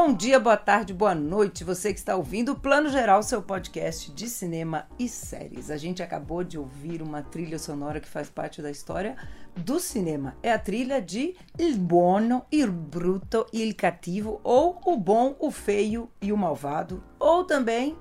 [0.00, 4.12] Bom dia, boa tarde, boa noite, você que está ouvindo o Plano Geral, seu podcast
[4.12, 5.72] de cinema e séries.
[5.72, 9.16] A gente acabou de ouvir uma trilha sonora que faz parte da história
[9.56, 10.36] do cinema.
[10.40, 16.08] É a trilha de Il Buono, Il Brutto, Il Cattivo, ou O Bom, o Feio
[16.22, 17.98] e o Malvado, ou também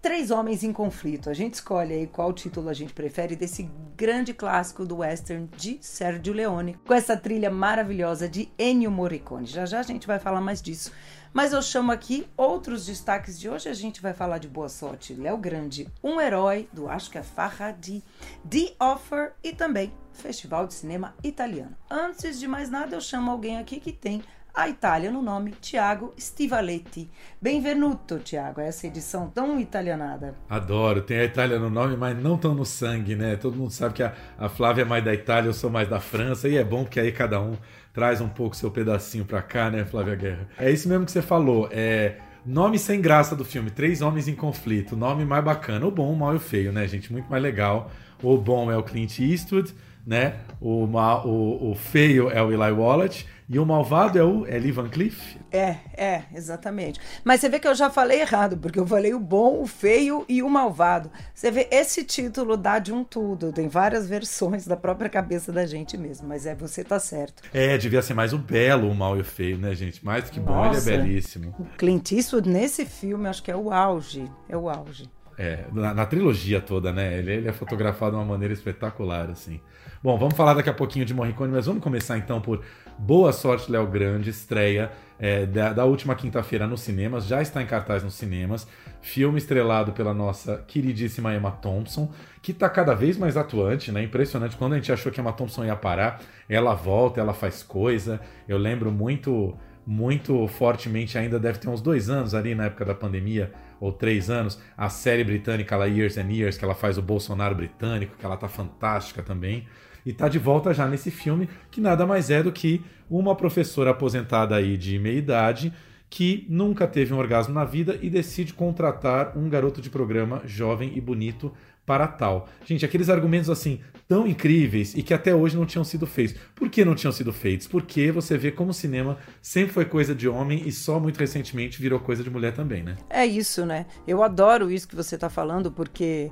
[0.00, 1.28] Três Homens em Conflito.
[1.28, 5.76] A gente escolhe aí qual título a gente prefere desse grande clássico do western de
[5.80, 9.44] Sergio Leone, com essa trilha maravilhosa de Ennio Morricone.
[9.44, 10.92] Já já a gente vai falar mais disso.
[11.38, 13.68] Mas eu chamo aqui outros destaques de hoje.
[13.68, 17.22] A gente vai falar de Boa Sorte, Léo Grande, Um Herói, do acho que é
[17.22, 18.02] Farra de
[18.50, 21.76] The Offer e também Festival de Cinema Italiano.
[21.88, 24.20] Antes de mais nada, eu chamo alguém aqui que tem
[24.52, 27.08] a Itália no nome, Tiago Stivaletti.
[27.40, 30.34] Benvenuto, Tiago, essa edição tão italianada.
[30.50, 33.36] Adoro, tem a Itália no nome, mas não tão no sangue, né?
[33.36, 36.00] Todo mundo sabe que a, a Flávia é mais da Itália, eu sou mais da
[36.00, 37.56] França, e é bom que aí cada um
[37.92, 40.48] traz um pouco seu pedacinho pra cá, né, Flávia Guerra?
[40.58, 42.16] É isso mesmo que você falou, é...
[42.46, 46.16] Nome sem graça do filme, Três Homens em Conflito, nome mais bacana, o bom, o
[46.16, 47.12] mal e o feio, né, gente?
[47.12, 47.90] Muito mais legal.
[48.22, 49.74] O bom é o Clint Eastwood,
[50.08, 50.36] né?
[50.58, 54.88] O, o, o feio é o Eli Wallach e o malvado é o Lee Van
[54.88, 55.36] Cleef?
[55.52, 56.98] É, é, exatamente.
[57.22, 60.24] Mas você vê que eu já falei errado, porque eu falei o bom, o feio
[60.26, 61.10] e o malvado.
[61.34, 65.66] Você vê, esse título dá de um tudo, tem várias versões da própria cabeça da
[65.66, 67.42] gente mesmo, mas é, você tá certo.
[67.52, 70.02] É, devia ser mais o belo, o mal e o feio, né, gente?
[70.02, 71.54] Mais do que bom, Nossa, ele é belíssimo.
[71.58, 75.08] O Clint Eastwood, nesse filme, acho que é o auge, é o auge.
[75.38, 77.18] É, na, na trilogia toda, né?
[77.18, 79.60] Ele, ele é fotografado de uma maneira espetacular, assim.
[80.00, 82.62] Bom, vamos falar daqui a pouquinho de Morricone, mas vamos começar então por
[82.96, 87.66] Boa Sorte, Léo Grande, estreia é, da, da, última quinta-feira nos cinemas, já está em
[87.66, 88.64] cartaz nos cinemas.
[89.00, 94.00] Filme estrelado pela nossa queridíssima Emma Thompson, que está cada vez mais atuante, né?
[94.04, 94.56] Impressionante.
[94.56, 98.20] Quando a gente achou que a Emma Thompson ia parar, ela volta, ela faz coisa.
[98.46, 102.94] Eu lembro muito, muito fortemente, ainda deve ter uns dois anos ali na época da
[102.94, 107.02] pandemia, ou três anos, a série britânica lá, Years and Years, que ela faz o
[107.02, 109.66] Bolsonaro britânico, que ela tá fantástica também
[110.04, 113.90] e está de volta já nesse filme, que nada mais é do que uma professora
[113.90, 115.72] aposentada aí de meia idade
[116.10, 120.92] que nunca teve um orgasmo na vida e decide contratar um garoto de programa jovem
[120.94, 121.52] e bonito
[121.84, 122.48] para tal.
[122.64, 126.34] Gente, aqueles argumentos assim tão incríveis e que até hoje não tinham sido feitos.
[126.54, 127.66] Por que não tinham sido feitos?
[127.66, 131.80] Porque você vê como o cinema sempre foi coisa de homem e só muito recentemente
[131.80, 132.96] virou coisa de mulher também, né?
[133.08, 133.86] É isso, né?
[134.06, 136.30] Eu adoro isso que você está falando porque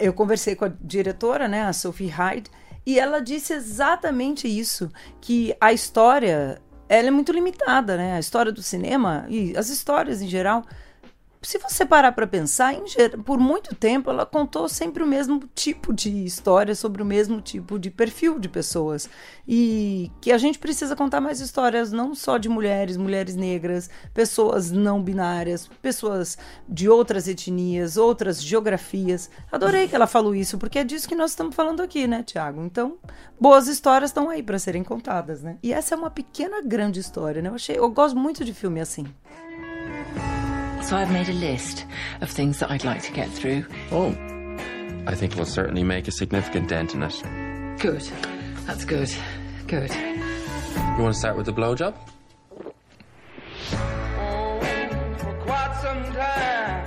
[0.00, 2.50] eu conversei com a diretora, né, a Sophie Hyde,
[2.88, 4.90] e ela disse exatamente isso,
[5.20, 8.14] que a história ela é muito limitada, né?
[8.14, 10.64] A história do cinema e as histórias em geral
[11.40, 12.74] se você parar para pensar,
[13.24, 17.78] por muito tempo ela contou sempre o mesmo tipo de história sobre o mesmo tipo
[17.78, 19.08] de perfil de pessoas.
[19.46, 24.70] E que a gente precisa contar mais histórias, não só de mulheres, mulheres negras, pessoas
[24.70, 26.36] não binárias, pessoas
[26.68, 29.30] de outras etnias, outras geografias.
[29.50, 32.62] Adorei que ela falou isso, porque é disso que nós estamos falando aqui, né, Tiago?
[32.62, 32.98] Então,
[33.40, 35.56] boas histórias estão aí para serem contadas, né?
[35.62, 37.48] E essa é uma pequena grande história, né?
[37.48, 39.06] Eu achei, eu gosto muito de filme assim.
[40.88, 41.84] So I've made a list
[42.22, 43.66] of things that I'd like to get through.
[43.92, 44.08] Oh,
[45.06, 47.78] I think we'll certainly make a significant dent in it.
[47.78, 48.00] Good.
[48.64, 49.14] That's good.
[49.66, 49.94] Good.
[49.94, 51.94] You want to start with the blowjob?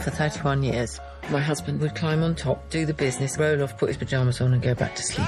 [0.02, 3.90] For 31 years, my husband would climb on top, do the business, roll off, put
[3.90, 5.28] his pajamas on, and go back to sleep.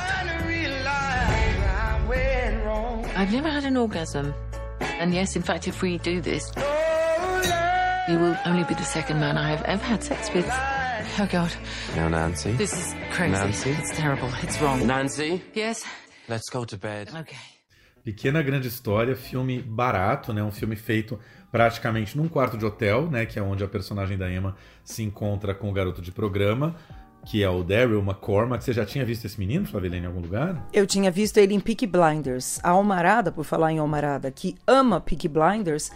[3.15, 4.33] I've never had an orgasm.
[4.79, 6.51] And yes, in fact, if we do this,
[8.07, 10.47] you will only be the second man I have ever had sex with.
[11.19, 11.51] Oh, God.
[11.95, 12.51] Now, Nancy.
[12.53, 13.31] This is crazy.
[13.31, 13.69] Nancy.
[13.71, 14.29] It's terrible.
[14.41, 14.85] It's wrong.
[14.85, 15.41] Nancy?
[15.53, 15.85] Yes?
[16.27, 17.09] Let's go to bed.
[17.15, 17.37] Okay.
[18.03, 20.43] Pequena Grande História, filme barato, né?
[20.43, 21.17] Um filme feito
[21.51, 23.25] praticamente num quarto de hotel, né?
[23.25, 26.75] Que é onde a personagem da Emma se encontra com o garoto de programa
[27.25, 28.63] que é o Daryl McCormack.
[28.63, 30.67] Você já tinha visto esse menino, Flavelene, em algum lugar?
[30.73, 32.59] Eu tinha visto ele em Peaky Blinders.
[32.63, 35.91] A Almarada, por falar em Almarada, que ama Peaky Blinders,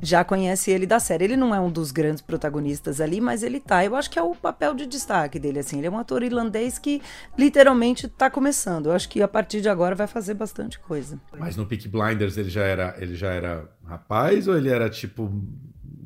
[0.00, 1.24] já conhece ele da série.
[1.24, 3.84] Ele não é um dos grandes protagonistas ali, mas ele tá.
[3.84, 5.78] Eu acho que é o papel de destaque dele, assim.
[5.78, 7.00] Ele é um ator irlandês que
[7.38, 8.86] literalmente tá começando.
[8.86, 11.18] Eu acho que a partir de agora vai fazer bastante coisa.
[11.38, 15.30] Mas no Peak Blinders ele já era, ele já era rapaz ou ele era tipo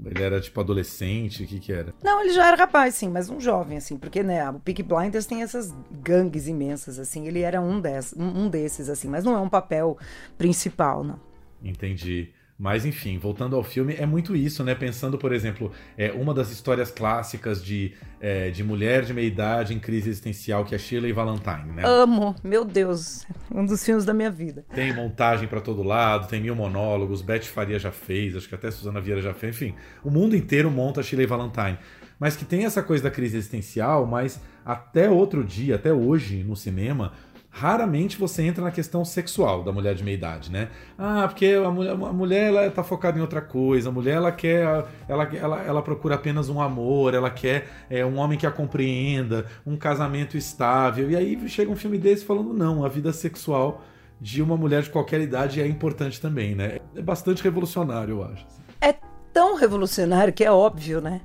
[0.04, 1.92] Ele era tipo adolescente, o que que era?
[2.02, 5.26] Não, ele já era rapaz, sim, mas um jovem, assim, porque, né, o Peak Blinders
[5.26, 9.40] tem essas gangues imensas, assim, ele era um, des, um desses, assim, mas não é
[9.40, 9.98] um papel
[10.38, 11.20] principal, não.
[11.62, 12.32] Entendi.
[12.60, 14.74] Mas enfim, voltando ao filme, é muito isso, né?
[14.74, 19.72] Pensando, por exemplo, é uma das histórias clássicas de, é, de mulher de meia idade
[19.72, 21.82] em crise existencial, que é Shirley Valentine, né?
[21.86, 24.62] Amo, meu Deus, um dos filmes da minha vida.
[24.74, 28.70] Tem montagem para todo lado, tem mil monólogos, Beth Faria já fez, acho que até
[28.70, 29.74] Suzana Vieira já fez, enfim,
[30.04, 31.78] o mundo inteiro monta Shirley Valentine.
[32.18, 36.54] Mas que tem essa coisa da crise existencial, mas até outro dia, até hoje no
[36.54, 37.14] cinema,
[37.50, 40.68] raramente você entra na questão sexual da mulher de meia idade, né?
[40.96, 44.30] Ah, porque a mulher, a mulher ela tá focada em outra coisa, a mulher ela
[44.30, 48.50] quer, ela, ela, ela procura apenas um amor, ela quer é, um homem que a
[48.50, 51.10] compreenda, um casamento estável.
[51.10, 53.82] E aí chega um filme desse falando não, a vida sexual
[54.20, 56.78] de uma mulher de qualquer idade é importante também, né?
[56.94, 58.46] É bastante revolucionário, eu acho.
[58.80, 58.94] É
[59.32, 61.20] tão revolucionário que é óbvio, né?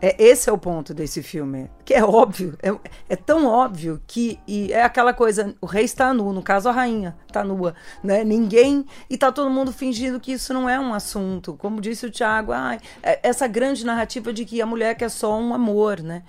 [0.00, 2.70] É, esse é o ponto desse filme, que é óbvio, é,
[3.08, 6.72] é, tão óbvio que e é aquela coisa, o rei está nu, no caso a
[6.72, 8.22] rainha está nua, né?
[8.22, 12.10] Ninguém e tá todo mundo fingindo que isso não é um assunto, como disse o
[12.10, 16.22] Tiago, ah, essa grande narrativa de que a mulher quer só um amor, né?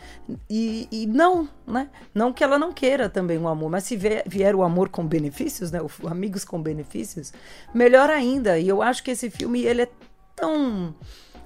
[0.50, 1.89] E, e não, né?
[2.12, 5.06] Não que ela não queira também um amor, mas se vier, vier o amor com
[5.06, 5.80] benefícios, né?
[5.80, 7.31] O, amigos com benefícios,
[7.71, 8.57] melhor ainda.
[8.57, 9.89] E eu acho que esse filme ele é
[10.36, 10.95] tão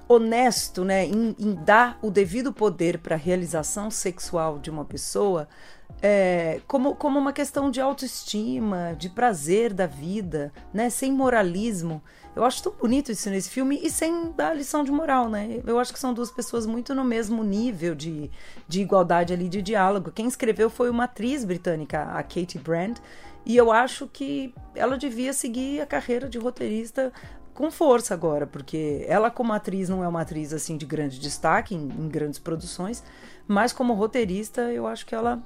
[0.08, 5.48] honesto, né, em, em dar o devido poder para a realização sexual de uma pessoa,
[6.02, 12.02] é, como, como uma questão de autoestima, de prazer da vida, né, sem moralismo.
[12.36, 15.62] Eu acho tão bonito isso nesse filme e sem dar lição de moral, né?
[15.64, 18.28] Eu acho que são duas pessoas muito no mesmo nível de,
[18.66, 20.10] de igualdade ali de diálogo.
[20.10, 22.98] Quem escreveu foi uma atriz britânica, a Katie Brand,
[23.46, 27.12] e eu acho que ela devia seguir a carreira de roteirista
[27.54, 31.74] com força agora, porque ela como atriz não é uma atriz assim de grande destaque
[31.74, 33.02] em, em grandes produções,
[33.46, 35.40] mas como roteirista eu acho que ela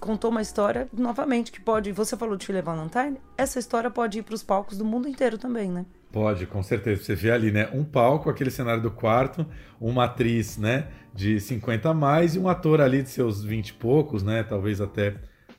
[0.00, 1.92] contou uma história novamente que pode.
[1.92, 5.38] Você falou de Shirley Valentine, essa história pode ir para os palcos do mundo inteiro
[5.38, 5.86] também, né?
[6.10, 7.02] Pode, com certeza.
[7.04, 7.68] Você vê ali, né?
[7.72, 9.46] Um palco, aquele cenário do quarto,
[9.80, 10.88] uma atriz, né?
[11.14, 14.42] De 50 a mais e um ator ali de seus 20 e poucos, né?
[14.42, 15.16] Talvez até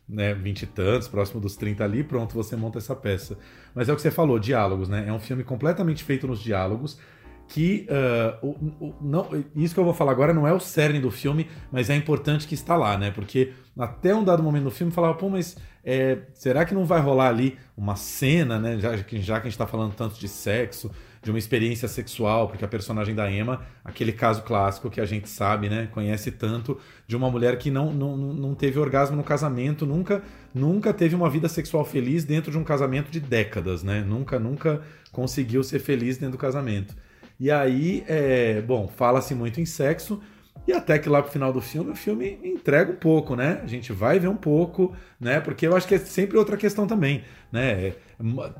[0.10, 3.38] né, 20 e tantos, próximo dos 30 ali, pronto, você monta essa peça.
[3.76, 5.06] Mas é o que você falou, diálogos, né?
[5.08, 7.00] É um filme completamente feito nos diálogos,
[7.48, 11.00] que uh, o, o, não, isso que eu vou falar agora não é o cerne
[11.00, 13.12] do filme, mas é importante que está lá, né?
[13.12, 17.02] Porque até um dado momento no filme falava, pô, mas é, será que não vai
[17.02, 18.80] rolar ali uma cena, né?
[18.80, 20.92] Já, já que a gente está falando tanto de sexo,
[21.22, 25.28] de uma experiência sexual, porque a personagem da Emma, aquele caso clássico que a gente
[25.28, 29.86] sabe, né, conhece tanto, de uma mulher que não, não, não teve orgasmo no casamento,
[29.86, 30.22] nunca
[30.54, 34.02] nunca teve uma vida sexual feliz dentro de um casamento de décadas, né?
[34.02, 34.82] Nunca, nunca
[35.12, 36.96] conseguiu ser feliz dentro do casamento.
[37.40, 40.22] E aí, é, bom, fala-se muito em sexo,
[40.70, 43.60] e até que lá pro final do filme, o filme entrega um pouco, né?
[43.64, 45.40] A gente vai ver um pouco, né?
[45.40, 47.94] Porque eu acho que é sempre outra questão também, né?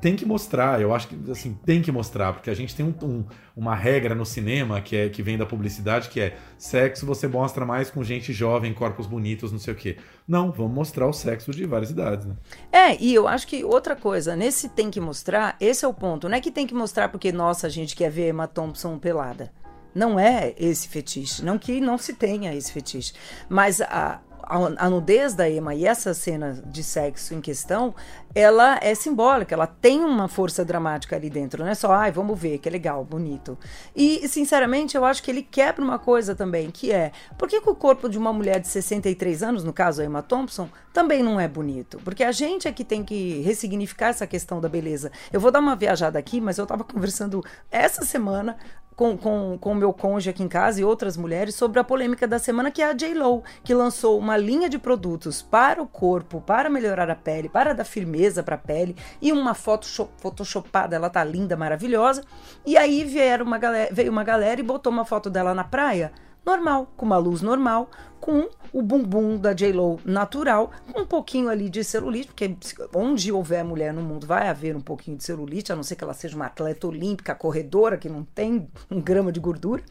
[0.00, 2.94] Tem que mostrar, eu acho que assim, tem que mostrar, porque a gente tem um,
[3.06, 3.24] um,
[3.54, 7.64] uma regra no cinema que, é, que vem da publicidade, que é sexo você mostra
[7.64, 9.96] mais com gente jovem, corpos bonitos, não sei o quê.
[10.26, 12.34] Não, vamos mostrar o sexo de várias idades, né?
[12.72, 16.28] É, e eu acho que outra coisa, nesse tem que mostrar, esse é o ponto.
[16.28, 19.52] Não é que tem que mostrar porque, nossa, a gente quer ver Emma Thompson pelada.
[19.94, 21.44] Não é esse fetiche.
[21.44, 23.12] Não que não se tenha esse fetiche.
[23.48, 24.20] Mas a,
[24.50, 27.94] a, a, nudez da Emma e essa cena de sexo em questão,
[28.34, 32.38] ela é simbólica, ela tem uma força dramática ali dentro, não é só, ai, vamos
[32.38, 33.56] ver, que é legal, bonito.
[33.94, 37.70] E, sinceramente, eu acho que ele quebra uma coisa também, que é, por que, que
[37.70, 41.38] o corpo de uma mulher de 63 anos, no caso a Emma Thompson, também não
[41.38, 42.00] é bonito?
[42.04, 45.12] Porque a gente é que tem que ressignificar essa questão da beleza.
[45.32, 48.56] Eu vou dar uma viajada aqui, mas eu estava conversando essa semana
[49.00, 52.28] com, com, com o meu cônjuge aqui em casa e outras mulheres sobre a polêmica
[52.28, 56.42] da semana, que é a J-Lo, que lançou uma linha de produtos para o corpo,
[56.42, 59.86] para melhorar a pele, para dar firmeza para a pele, e uma foto
[60.18, 62.22] photoshopada, ela tá linda, maravilhosa.
[62.66, 66.12] E aí vieram uma galera, veio uma galera e botou uma foto dela na praia
[66.44, 71.68] normal, com uma luz normal, com o bumbum da J-Lo natural, com um pouquinho ali
[71.68, 72.56] de celulite, porque
[72.94, 76.04] onde houver mulher no mundo vai haver um pouquinho de celulite, a não ser que
[76.04, 79.82] ela seja uma atleta olímpica, corredora, que não tem um grama de gordura.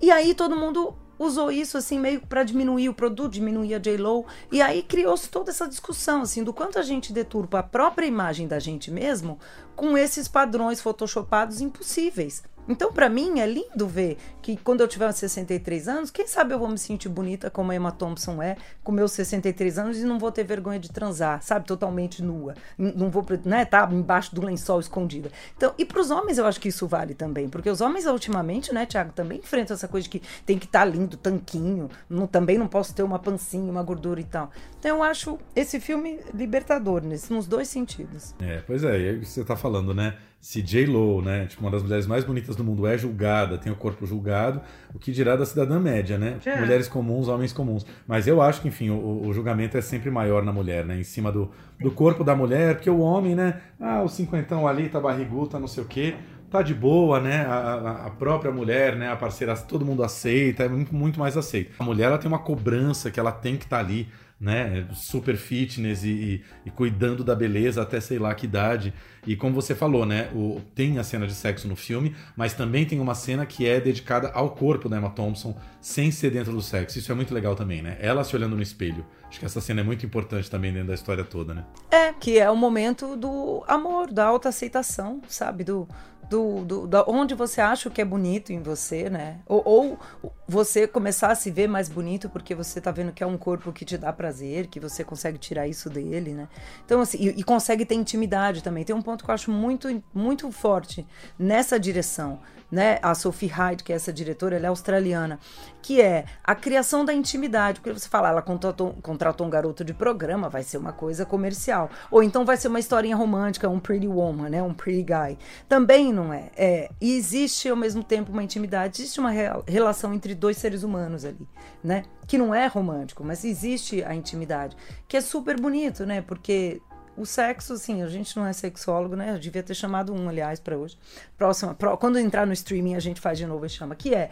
[0.00, 4.24] E aí todo mundo usou isso assim meio para diminuir o produto, diminuir a J-Lo,
[4.50, 8.48] e aí criou-se toda essa discussão assim do quanto a gente deturpa a própria imagem
[8.48, 9.38] da gente mesmo
[9.76, 15.10] com esses padrões photoshopados impossíveis Então, para mim, é lindo ver que quando eu tiver
[15.12, 18.92] 63 anos, quem sabe eu vou me sentir bonita como a Emma Thompson é, com
[18.92, 21.66] meus 63 anos e não vou ter vergonha de transar, sabe?
[21.66, 22.54] Totalmente nua.
[22.78, 25.30] Não vou, né, tá embaixo do lençol escondida.
[25.56, 28.72] Então, e para os homens eu acho que isso vale também, porque os homens ultimamente,
[28.72, 32.26] né, Tiago, também enfrentam essa coisa de que tem que estar tá lindo, tanquinho, não,
[32.26, 34.50] também não posso ter uma pancinha, uma gordura e tal.
[34.78, 38.34] Então, eu acho esse filme libertador nesse, nos dois sentidos.
[38.40, 40.16] É, pois é, e aí você tá falando, né?
[40.40, 43.76] Se J-Lo, né, tipo, uma das mulheres mais bonitas do mundo, é julgada, tem o
[43.76, 44.62] corpo julgado,
[44.94, 46.38] o que dirá da cidadã média, né?
[46.46, 46.58] É.
[46.58, 47.84] Mulheres comuns, homens comuns.
[48.06, 50.98] Mas eu acho que, enfim, o, o, julgamento é sempre maior na mulher, né?
[50.98, 53.60] Em cima do, do corpo da mulher, porque o homem, né?
[53.78, 56.14] Ah, o cinquentão ali tá barrigudo, tá não sei o quê.
[56.50, 57.42] Tá de boa, né?
[57.46, 59.12] A, a, própria mulher, né?
[59.12, 61.74] A parceira, todo mundo aceita, é muito, muito mais aceito.
[61.78, 64.08] A mulher, ela tem uma cobrança que ela tem que estar tá ali
[64.40, 68.94] né, super fitness e, e, e, cuidando da beleza até sei lá que idade.
[69.26, 72.86] E como você falou, né, o, tem a cena de sexo no filme, mas também
[72.86, 76.62] tem uma cena que é dedicada ao corpo da Emma Thompson, sem ser dentro do
[76.62, 76.98] sexo.
[76.98, 77.98] Isso é muito legal também, né?
[78.00, 79.04] Ela se olhando no espelho.
[79.28, 81.64] Acho que essa cena é muito importante também dentro da história toda, né?
[81.90, 85.64] É, que é o momento do amor, da autoaceitação, sabe?
[85.64, 85.86] Do,
[86.30, 89.40] do, do, onde você acha o que é bonito em você, né?
[89.46, 89.98] Ou, ou,
[90.46, 93.72] você começar a se ver mais bonito porque você tá vendo que é um corpo
[93.72, 96.48] que te dá prazer, que você consegue tirar isso dele, né?
[96.84, 98.84] Então, assim, e, e consegue ter intimidade também.
[98.84, 101.04] Tem um ponto que eu acho muito, muito forte
[101.36, 102.38] nessa direção
[102.70, 102.98] né?
[103.02, 105.38] A Sophie Hyde, que é essa diretora, ela é australiana,
[105.82, 107.80] que é a criação da intimidade.
[107.80, 111.90] Porque você fala, ela contratou, contratou um garoto de programa, vai ser uma coisa comercial.
[112.10, 114.62] Ou então vai ser uma historinha romântica, um pretty woman, né?
[114.62, 115.38] Um pretty guy.
[115.68, 116.50] Também não é.
[116.56, 119.30] é e existe ao mesmo tempo uma intimidade, existe uma
[119.66, 121.48] relação entre dois seres humanos ali,
[121.82, 122.04] né?
[122.26, 124.76] Que não é romântico, mas existe a intimidade,
[125.08, 126.20] que é super bonito, né?
[126.20, 126.80] Porque
[127.16, 129.34] o sexo, assim, a gente não é sexólogo, né?
[129.34, 130.98] Eu devia ter chamado um, aliás, para hoje.
[131.36, 134.30] Próxima, pró, quando entrar no streaming, a gente faz de novo e chama, que é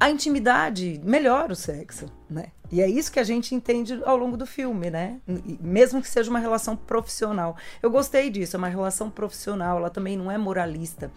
[0.00, 2.46] a intimidade melhora o sexo, né?
[2.70, 5.20] E é isso que a gente entende ao longo do filme, né?
[5.60, 7.56] Mesmo que seja uma relação profissional.
[7.82, 11.10] Eu gostei disso, é uma relação profissional, ela também não é moralista.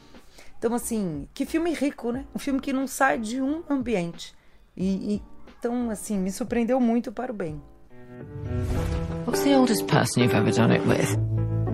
[0.57, 2.25] Então, assim, que filme rico, né?
[2.35, 4.33] Um filme que não sai de um ambiente.
[4.75, 5.23] E, e
[5.59, 7.61] então, assim, me surpreendeu muito para o bem.
[9.25, 11.17] What's the oldest person you've ever done it with?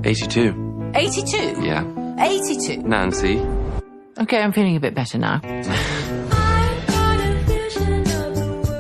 [0.06, 0.92] 82.
[0.96, 1.38] 82?
[1.62, 2.16] Yeah.
[2.20, 2.78] 82?
[2.78, 3.40] Nancy.
[4.20, 5.42] Okay, I'm feeling a bit better now.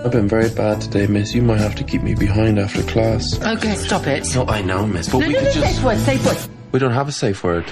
[0.07, 1.35] I've been very bad today, miss.
[1.35, 3.39] You might have to keep me behind after class.
[3.41, 4.25] Okay, stop it.
[4.33, 5.75] No, I know, miss, but no, we no, could no, just...
[5.75, 6.37] Safe word, safe word.
[6.71, 7.65] We don't have a safe word.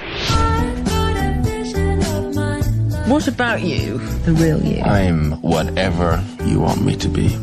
[3.08, 4.82] What about you, the real you?
[4.82, 7.38] I'm whatever you want me to be.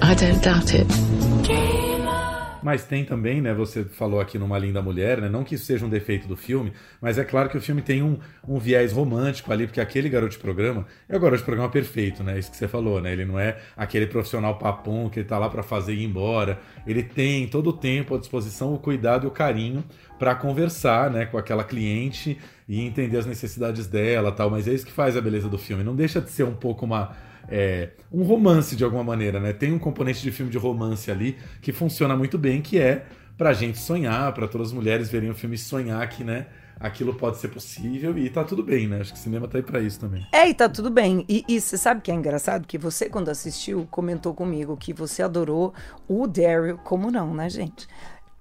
[0.00, 1.83] I don't doubt it.
[2.64, 3.52] Mas tem também, né?
[3.52, 5.28] Você falou aqui numa linda mulher, né?
[5.28, 8.02] Não que isso seja um defeito do filme, mas é claro que o filme tem
[8.02, 8.18] um,
[8.48, 12.24] um viés romântico ali, porque aquele garoto de programa é o garoto de programa perfeito,
[12.24, 12.38] né?
[12.38, 13.12] Isso que você falou, né?
[13.12, 16.58] Ele não é aquele profissional papum que ele tá lá para fazer e ir embora.
[16.86, 19.84] Ele tem todo o tempo à disposição, o cuidado e o carinho
[20.18, 24.48] para conversar, né, com aquela cliente e entender as necessidades dela, tal.
[24.48, 25.84] Mas é isso que faz a beleza do filme.
[25.84, 27.14] Não deixa de ser um pouco uma
[27.48, 29.52] é, um romance de alguma maneira, né?
[29.52, 33.04] Tem um componente de filme de romance ali que funciona muito bem, que é
[33.36, 36.46] pra gente sonhar, para todas as mulheres verem o filme e sonhar que, né?
[36.78, 39.00] Aquilo pode ser possível e tá tudo bem, né?
[39.00, 40.26] Acho que o cinema tá aí pra isso também.
[40.32, 41.24] É, e tá tudo bem.
[41.28, 42.66] E, você sabe que é engraçado?
[42.66, 45.72] Que você, quando assistiu, comentou comigo que você adorou
[46.08, 47.86] o Daryl, como não, né, gente?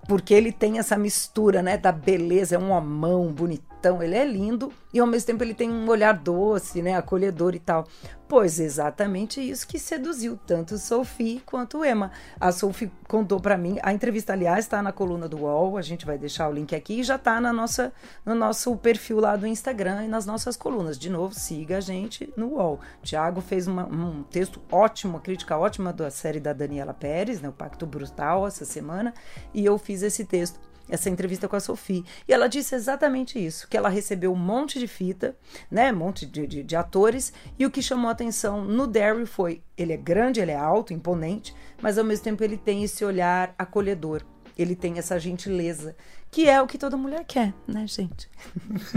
[0.08, 4.72] Porque ele tem essa mistura, né, da beleza, é um homão bonitão, ele é lindo
[4.94, 7.86] e ao mesmo tempo ele tem um olhar doce, né, acolhedor e tal.
[8.28, 12.12] Pois exatamente isso que seduziu tanto Sophie quanto Emma.
[12.40, 16.06] A Sophie contou para mim, a entrevista aliás está na coluna do UOL, a gente
[16.06, 17.92] vai deixar o link aqui e já está na nossa
[18.26, 20.98] no nosso perfil lá do Instagram e nas nossas colunas.
[20.98, 22.80] De novo, siga a gente no UOL.
[23.04, 27.50] Tiago fez uma, um texto ótimo, uma crítica ótima da série da Daniela Pérez, né,
[27.50, 29.14] o Pacto Brutal essa semana,
[29.54, 30.60] e eu fiz esse texto
[30.90, 32.06] essa entrevista com a Sophie.
[32.28, 35.36] E ela disse exatamente isso: que ela recebeu um monte de fita,
[35.70, 35.92] né?
[35.92, 39.62] Um monte de, de, de atores, e o que chamou a atenção no Derry foi:
[39.78, 43.54] ele é grande, ele é alto, imponente, mas ao mesmo tempo ele tem esse olhar
[43.58, 44.24] acolhedor.
[44.58, 45.96] Ele tem essa gentileza
[46.34, 48.28] que é o que toda mulher quer, né, gente?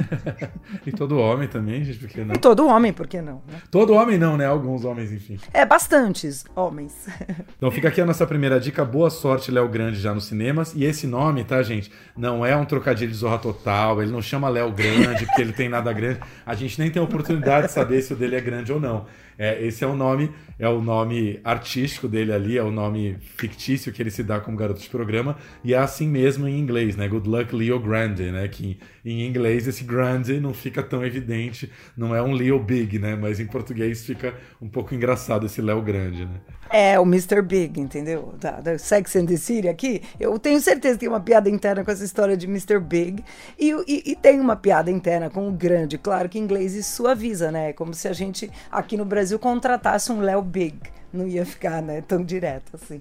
[0.87, 2.35] e todo homem também, gente, por que não?
[2.35, 3.43] E todo homem, por que não?
[3.47, 3.61] Né?
[3.71, 4.47] Todo homem não, né?
[4.47, 5.39] Alguns homens, enfim.
[5.53, 7.07] É, bastantes homens.
[7.55, 8.83] então fica aqui a nossa primeira dica.
[8.87, 10.73] Boa sorte, Léo Grande, já nos cinemas.
[10.75, 11.93] E esse nome, tá, gente?
[12.17, 14.01] Não é um trocadilho de zorra total.
[14.01, 16.21] Ele não chama Léo Grande porque ele tem nada grande.
[16.47, 19.05] A gente nem tem oportunidade de saber se o dele é grande ou não.
[19.39, 23.93] É, esse é o nome, é o nome artístico dele ali, é o nome fictício
[23.93, 27.07] que ele se dá como garoto de programa, e é assim mesmo em inglês, né?
[27.07, 28.49] Good luck Leo Grande, né?
[28.49, 33.15] Que em inglês esse grande não fica tão evidente, não é um Leo Big, né?
[33.15, 36.41] Mas em português fica um pouco engraçado esse Léo Grande, né?
[36.71, 37.43] É, o Mr.
[37.43, 38.35] Big, entendeu?
[38.41, 40.03] Da, da Sex and the City aqui.
[40.19, 42.81] Eu tenho certeza que tem uma piada interna com essa história de Mr.
[42.81, 43.25] Big.
[43.59, 45.97] E, e, e, tem uma piada interna com o grande.
[45.97, 47.71] Claro que em inglês isso suaviza, né?
[47.71, 50.77] É como se a gente aqui no Brasil contratasse um Léo Big.
[51.13, 52.99] Não ia ficar né, tão direto assim.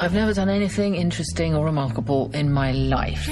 [0.00, 3.26] I've never done anything interesting or remarkable in my life.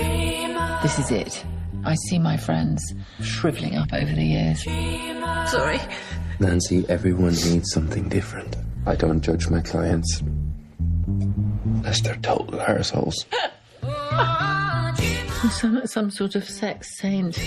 [0.83, 1.45] This is it.
[1.85, 2.83] I see my friends
[3.23, 4.65] shriveling up over the years.
[5.51, 5.81] Sorry.
[6.41, 8.57] Nancy, everyone needs something different.
[8.85, 10.21] I don't judge my clients.
[11.07, 13.25] Unless they're total assholes.
[13.83, 14.99] Like
[15.87, 17.39] some sort of sex saint.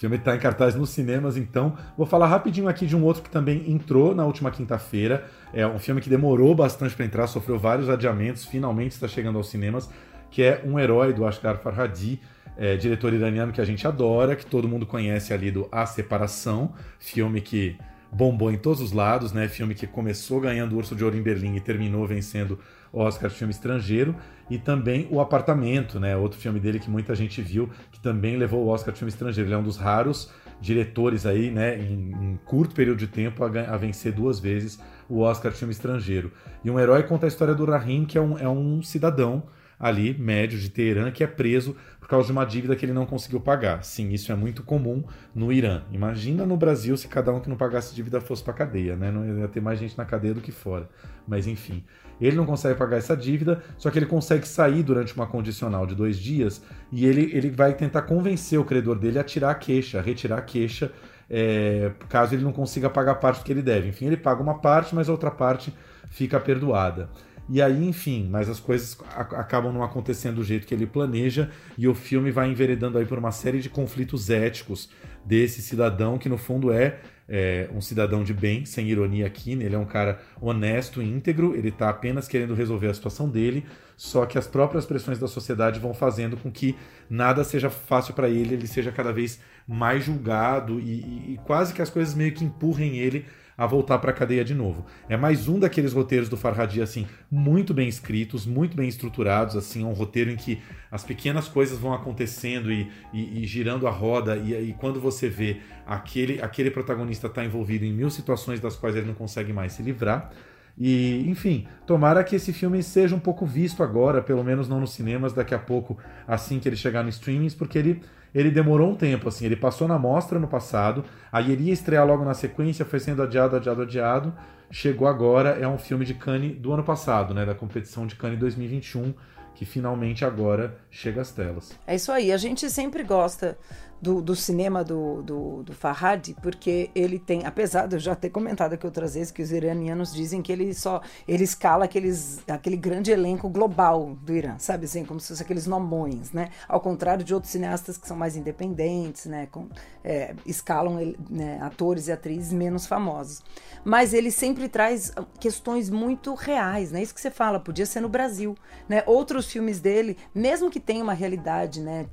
[0.00, 3.28] Filme está em cartaz nos cinemas, então vou falar rapidinho aqui de um outro que
[3.28, 5.26] também entrou na última quinta-feira.
[5.52, 9.50] É um filme que demorou bastante para entrar, sofreu vários adiamentos, finalmente está chegando aos
[9.50, 9.90] cinemas,
[10.30, 12.18] que é Um Herói do Asghar Farhadi,
[12.56, 16.72] é, diretor iraniano que a gente adora, que todo mundo conhece ali do A Separação,
[16.98, 17.76] filme que
[18.10, 19.48] bombou em todos os lados, né?
[19.48, 22.58] Filme que começou ganhando o Urso de Ouro em Berlim e terminou vencendo
[22.92, 24.14] Oscar de filme estrangeiro,
[24.48, 26.16] e também O Apartamento, né?
[26.16, 29.48] Outro filme dele que muita gente viu, que também levou o Oscar de filme estrangeiro.
[29.48, 30.30] Ele é um dos raros
[30.60, 34.78] diretores aí, né, em, em curto período de tempo, a, a, vencer duas vezes
[35.08, 36.30] o Oscar de filme estrangeiro.
[36.62, 39.42] E um herói conta a história do Rahim, que é um, é um cidadão
[39.80, 43.06] ali, médio de Teherã, que é preso por causa de uma dívida que ele não
[43.06, 43.82] conseguiu pagar.
[43.82, 45.02] Sim, isso é muito comum
[45.34, 45.82] no Irã.
[45.90, 49.10] Imagina no Brasil se cada um que não pagasse dívida fosse para cadeia, né?
[49.10, 50.86] Não ia ter mais gente na cadeia do que fora.
[51.26, 51.82] Mas enfim,
[52.20, 55.94] ele não consegue pagar essa dívida, só que ele consegue sair durante uma condicional de
[55.94, 59.98] dois dias e ele, ele vai tentar convencer o credor dele a tirar a queixa,
[59.98, 60.92] a retirar a queixa,
[61.30, 63.88] é, caso ele não consiga pagar a parte que ele deve.
[63.88, 65.72] Enfim, ele paga uma parte, mas a outra parte
[66.10, 67.08] fica perdoada.
[67.52, 71.88] E aí, enfim, mas as coisas acabam não acontecendo do jeito que ele planeja e
[71.88, 74.88] o filme vai enveredando aí por uma série de conflitos éticos
[75.24, 79.64] desse cidadão que no fundo é, é um cidadão de bem, sem ironia aqui, né?
[79.64, 83.66] ele é um cara honesto, íntegro, ele está apenas querendo resolver a situação dele,
[83.96, 86.76] só que as próprias pressões da sociedade vão fazendo com que
[87.08, 91.74] nada seja fácil para ele, ele seja cada vez mais julgado e, e, e quase
[91.74, 93.26] que as coisas meio que empurrem ele
[93.60, 94.86] a voltar para a cadeia de novo.
[95.06, 99.82] É mais um daqueles roteiros do Farhadi assim, muito bem escritos, muito bem estruturados, assim,
[99.82, 103.90] é um roteiro em que as pequenas coisas vão acontecendo e, e, e girando a
[103.90, 108.76] roda e, e, quando você vê aquele aquele protagonista está envolvido em mil situações das
[108.76, 110.30] quais ele não consegue mais se livrar.
[110.78, 114.94] E, enfim, tomara que esse filme seja um pouco visto agora, pelo menos não nos
[114.94, 118.00] cinemas, daqui a pouco, assim que ele chegar no streamings, porque ele
[118.34, 122.06] ele demorou um tempo, assim, ele passou na mostra no passado, aí ele ia estrear
[122.06, 124.34] logo na sequência, foi sendo adiado, adiado, adiado,
[124.70, 128.38] chegou agora, é um filme de Cannes do ano passado, né, da competição de Cannes
[128.38, 129.12] 2021,
[129.54, 131.72] que finalmente agora chega às telas.
[131.86, 133.56] É isso aí, a gente sempre gosta
[134.00, 138.30] do, do cinema do, do, do Farhad, porque ele tem, apesar de eu já ter
[138.30, 142.76] comentado aqui outras vezes que os iranianos dizem que ele só ele escala aqueles, aquele
[142.76, 146.48] grande elenco global do Irã, sabe assim, como se fosse aqueles nomões, né?
[146.66, 149.46] Ao contrário de outros cineastas que são mais independentes, né?
[149.50, 149.68] Com,
[150.02, 153.42] é, escalam né, atores e atrizes menos famosos.
[153.84, 157.02] Mas ele sempre traz questões muito reais, né?
[157.02, 158.56] Isso que você fala, podia ser no Brasil,
[158.88, 159.02] né?
[159.06, 162.06] Outros filmes dele, mesmo que tenha uma realidade, né?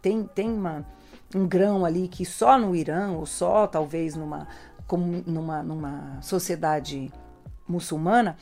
[0.00, 0.86] Tem, tem uma
[1.34, 4.46] um grão ali que só no Irã, ou só talvez numa,
[5.26, 7.10] numa, numa sociedade
[7.66, 8.36] muçulmana,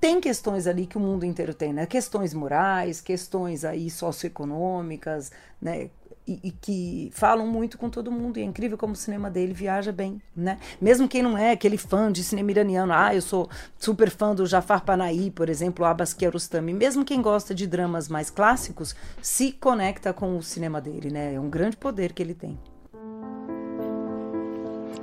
[0.00, 1.86] tem questões ali que o mundo inteiro tem, né?
[1.86, 5.30] Questões morais, questões aí socioeconômicas,
[5.60, 5.90] né?
[6.27, 8.37] e, e, que falam muito com todo mundo.
[8.37, 10.57] E é incrível como o cinema dele viaja bem, né?
[10.81, 14.45] Mesmo quem não é aquele fã de cinema iraniano, ah, eu sou super fã do
[14.45, 20.13] Jafar Panahi, por exemplo, Abbas Kiarostami, mesmo quem gosta de dramas mais clássicos, se conecta
[20.13, 21.35] com o cinema dele, né?
[21.35, 22.57] É um grande poder que ele tem.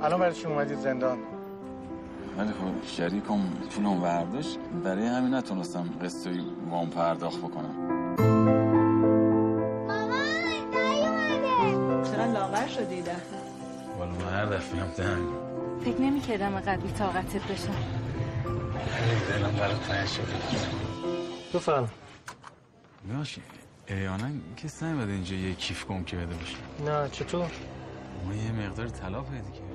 [0.03, 1.17] الان برای چی اومدید زندان؟
[2.37, 6.29] ولی خب شریکم پولم برداشت برای همین نتونستم قصه
[6.69, 8.66] وام پرداخت بکنم
[12.33, 13.39] لاغر شدی دفعه
[13.99, 15.27] والا من هر دفعه هم تنگ
[15.81, 17.75] فکر نمی کردم قدری طاقتت بشم
[19.29, 20.25] دلم برات تنگ شده
[21.53, 21.89] بفرم
[23.17, 23.41] باشه
[23.87, 27.51] احیانا کس نمیده اینجا یه کیف گم که بده باشه نه چطور
[28.27, 29.73] ما یه مقدار طلا پیدا کردیم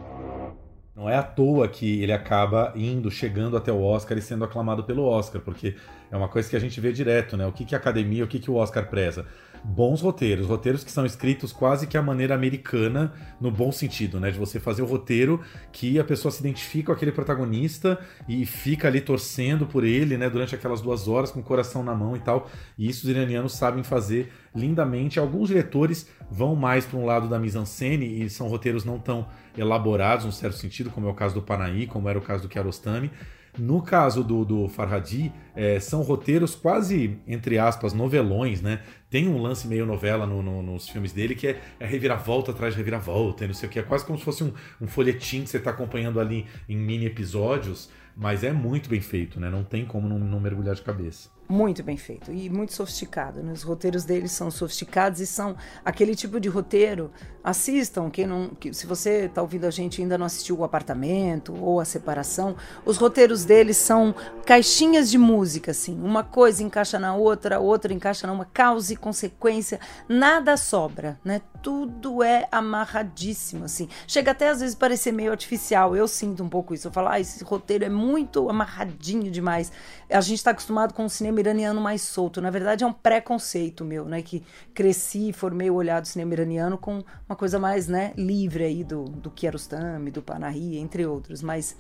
[0.99, 4.83] Não é à toa que ele acaba indo, chegando até o Oscar e sendo aclamado
[4.83, 5.77] pelo Oscar, porque
[6.11, 7.47] é uma coisa que a gente vê direto, né?
[7.47, 9.25] O que, que a academia, o que, que o Oscar preza?
[9.64, 14.30] Bons roteiros, roteiros que são escritos quase que a maneira americana, no bom sentido, né?
[14.30, 18.46] De você fazer o um roteiro que a pessoa se identifica com aquele protagonista e
[18.46, 20.30] fica ali torcendo por ele, né?
[20.30, 22.50] Durante aquelas duas horas com o coração na mão e tal.
[22.78, 25.20] E isso os iranianos sabem fazer lindamente.
[25.20, 30.26] Alguns diretores vão mais para um lado da mise-en-scène e são roteiros não tão elaborados,
[30.26, 33.12] no certo sentido, como é o caso do Panahi, como era o caso do Kiarostami.
[33.58, 38.82] No caso do, do Farhadi, é, são roteiros quase, entre aspas, novelões, né?
[39.10, 42.74] Tem um lance meio novela no, no, nos filmes dele que é, é reviravolta atrás
[42.74, 43.78] de reviravolta e não sei o que.
[43.78, 47.06] É quase como se fosse um, um folhetim que você está acompanhando ali em mini
[47.06, 49.50] episódios, mas é muito bem feito, né?
[49.52, 51.33] Não tem como não, não mergulhar de cabeça.
[51.48, 53.44] Muito bem feito e muito sofisticado.
[53.44, 53.52] Né?
[53.52, 57.12] Os roteiros deles são sofisticados e são aquele tipo de roteiro.
[57.44, 61.54] Assistam, quem não, que, se você está ouvindo a gente ainda não assistiu o apartamento
[61.60, 66.00] ou a separação, os roteiros deles são caixinhas de música, assim.
[66.02, 71.42] Uma coisa encaixa na outra, outra encaixa numa causa e consequência, nada sobra, né?
[71.62, 73.90] Tudo é amarradíssimo, assim.
[74.08, 75.96] Chega até às vezes parecer meio artificial.
[75.96, 76.88] Eu sinto um pouco isso.
[76.88, 79.72] Eu falo, ah, esse roteiro é muito amarradinho demais.
[80.10, 82.42] A gente está acostumado com o cinema iraniano mais solto.
[82.42, 84.22] Na verdade, é um preconceito meu, né?
[84.22, 84.44] Que
[84.74, 88.84] cresci e formei o olhar do cinema iraniano com uma coisa mais, né, livre aí
[88.84, 91.42] do, do Kiarostami, do Panahi, entre outros.
[91.42, 91.76] Mas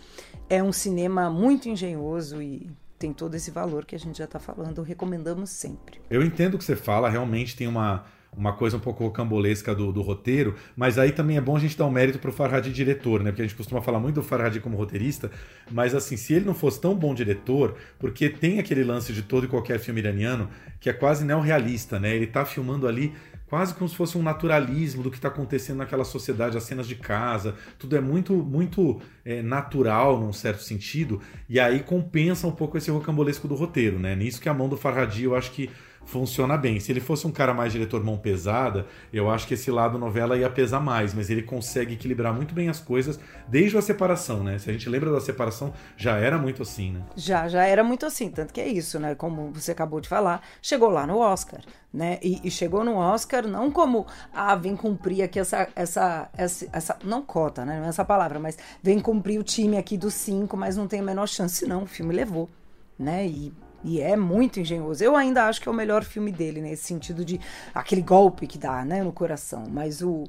[0.49, 4.39] é um cinema muito engenhoso e tem todo esse valor que a gente já está
[4.39, 4.81] falando.
[4.81, 5.99] Recomendamos sempre.
[6.09, 9.91] Eu entendo o que você fala, realmente tem uma uma coisa um pouco rocambolesca do,
[9.91, 13.21] do, roteiro, mas aí também é bom a gente dar um mérito pro Farhadi diretor,
[13.21, 13.31] né?
[13.31, 15.31] Porque a gente costuma falar muito do Farhadi como roteirista,
[15.71, 19.45] mas assim, se ele não fosse tão bom diretor, porque tem aquele lance de todo
[19.45, 22.15] e qualquer filme iraniano que é quase neorrealista, né?
[22.15, 23.13] Ele tá filmando ali
[23.53, 26.95] quase como se fosse um naturalismo do que está acontecendo naquela sociedade, as cenas de
[26.95, 32.79] casa, tudo é muito muito é, natural num certo sentido, e aí compensa um pouco
[32.79, 34.15] esse rocambolesco do roteiro, né?
[34.15, 35.69] Nisso que a mão do Farhadi eu acho que
[36.05, 36.79] funciona bem.
[36.79, 40.37] Se ele fosse um cara mais diretor mão pesada, eu acho que esse lado novela
[40.37, 44.57] ia pesar mais, mas ele consegue equilibrar muito bem as coisas desde a separação, né?
[44.57, 47.01] Se a gente lembra da separação, já era muito assim, né?
[47.15, 49.15] Já, já era muito assim, tanto que é isso, né?
[49.15, 51.61] Como você acabou de falar, chegou lá no Oscar,
[51.93, 52.19] né?
[52.21, 56.97] E, e chegou no Oscar não como, ah, vem cumprir aqui essa, essa, essa, essa,
[57.03, 57.79] não cota, né?
[57.79, 60.99] Não é essa palavra, mas vem cumprir o time aqui dos cinco, mas não tem
[60.99, 61.83] a menor chance, não.
[61.83, 62.49] O filme levou,
[62.97, 63.25] né?
[63.27, 65.03] E e é muito engenhoso.
[65.03, 67.39] Eu ainda acho que é o melhor filme dele, nesse sentido de
[67.73, 69.65] aquele golpe que dá né, no coração.
[69.69, 70.23] Mas o,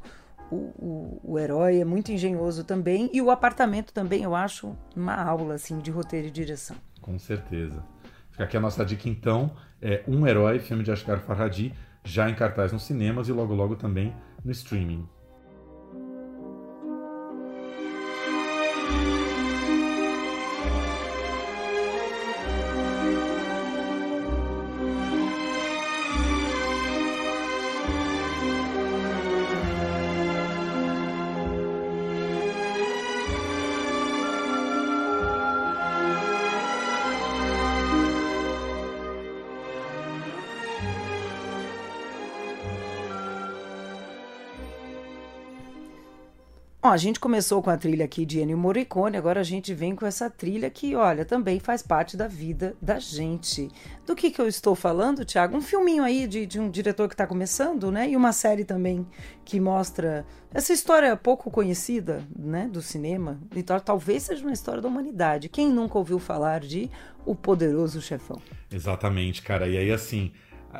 [0.50, 3.10] o, o, o, herói é muito engenhoso também.
[3.12, 6.76] E o apartamento também, eu acho, uma aula assim, de roteiro e direção.
[7.00, 7.84] Com certeza.
[8.30, 9.52] Fica aqui a nossa dica, então.
[9.80, 13.76] É Um Herói, filme de Ashgar Farhadi, já em cartaz nos cinemas e logo logo
[13.76, 14.14] também
[14.44, 15.06] no streaming.
[46.84, 49.96] Bom, a gente começou com a trilha aqui de Ennio Morricone, agora a gente vem
[49.96, 53.70] com essa trilha que, olha, também faz parte da vida da gente.
[54.06, 55.56] Do que, que eu estou falando, Tiago?
[55.56, 58.10] Um filminho aí de, de um diretor que está começando, né?
[58.10, 59.06] E uma série também
[59.46, 63.40] que mostra essa história pouco conhecida, né, do cinema.
[63.56, 65.48] Então, talvez seja uma história da humanidade.
[65.48, 66.90] Quem nunca ouviu falar de
[67.24, 68.42] O Poderoso Chefão?
[68.70, 69.66] Exatamente, cara.
[69.66, 70.32] E aí, assim,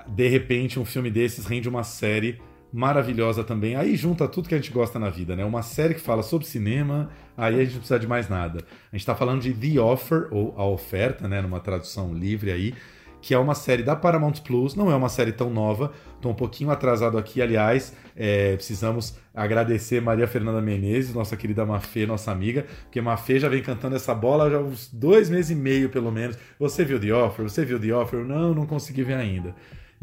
[0.07, 2.43] de repente, um filme desses rende uma série
[2.75, 3.77] maravilhosa também.
[3.77, 5.45] Aí junta tudo que a gente gosta na vida, né?
[5.45, 8.65] Uma série que fala sobre cinema, aí a gente não precisa de mais nada.
[8.91, 11.41] A gente está falando de The Offer, ou A Oferta, né?
[11.41, 12.75] Numa tradução livre aí,
[13.23, 16.35] que é uma série da Paramount Plus, não é uma série tão nova, estou um
[16.35, 22.67] pouquinho atrasado aqui, aliás, é, precisamos agradecer Maria Fernanda Menezes, nossa querida Mafê, nossa amiga,
[22.83, 26.37] porque Mafê já vem cantando essa bola já uns dois meses e meio, pelo menos.
[26.59, 27.49] Você viu The Offer?
[27.49, 28.25] Você viu The Offer?
[28.25, 29.55] Não, não consegui ver ainda.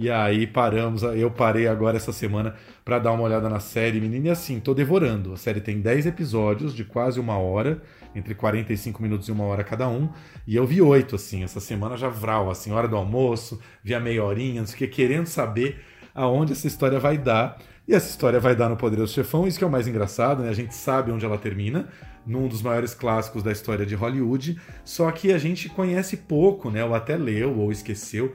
[0.02, 4.30] E aí paramos, eu parei agora essa semana para dar uma olhada na série, menina,
[4.30, 5.32] e assim, tô devorando.
[5.32, 7.84] A série tem 10 episódios de quase uma hora,
[8.16, 10.10] entre 45 minutos e uma hora cada um,
[10.48, 14.00] e eu vi oito, assim, essa semana já vral, assim, hora do almoço, vi a
[14.00, 15.80] meia horinha, não sei o que, querendo saber
[16.16, 17.60] aonde essa história vai dar.
[17.88, 20.50] E essa história vai dar no Poderoso Chefão, isso que é o mais engraçado, né?
[20.50, 21.88] A gente sabe onde ela termina,
[22.26, 26.84] num dos maiores clássicos da história de Hollywood, só que a gente conhece pouco, né?
[26.84, 28.34] Ou até leu ou esqueceu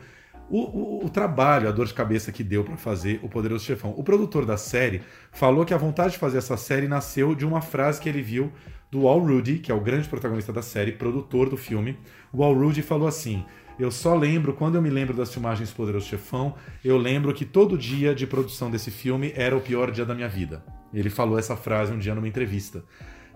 [0.49, 3.95] o, o, o, trabalho, a dor de cabeça que deu para fazer o Poderoso Chefão.
[3.97, 7.61] O produtor da série falou que a vontade de fazer essa série nasceu de uma
[7.61, 8.53] frase que ele viu
[8.91, 11.99] do Al Rudy, que é o grande protagonista da série, produtor do filme.
[12.33, 13.45] O Al Rudy falou assim:
[13.79, 16.55] Eu só lembro, quando eu me lembro das filmagens Poderoso Chefão,
[16.85, 20.29] eu lembro que todo dia de produção desse filme era o pior dia da minha
[20.29, 20.65] vida.
[20.95, 22.85] Ele falou essa frase um dia numa entrevista.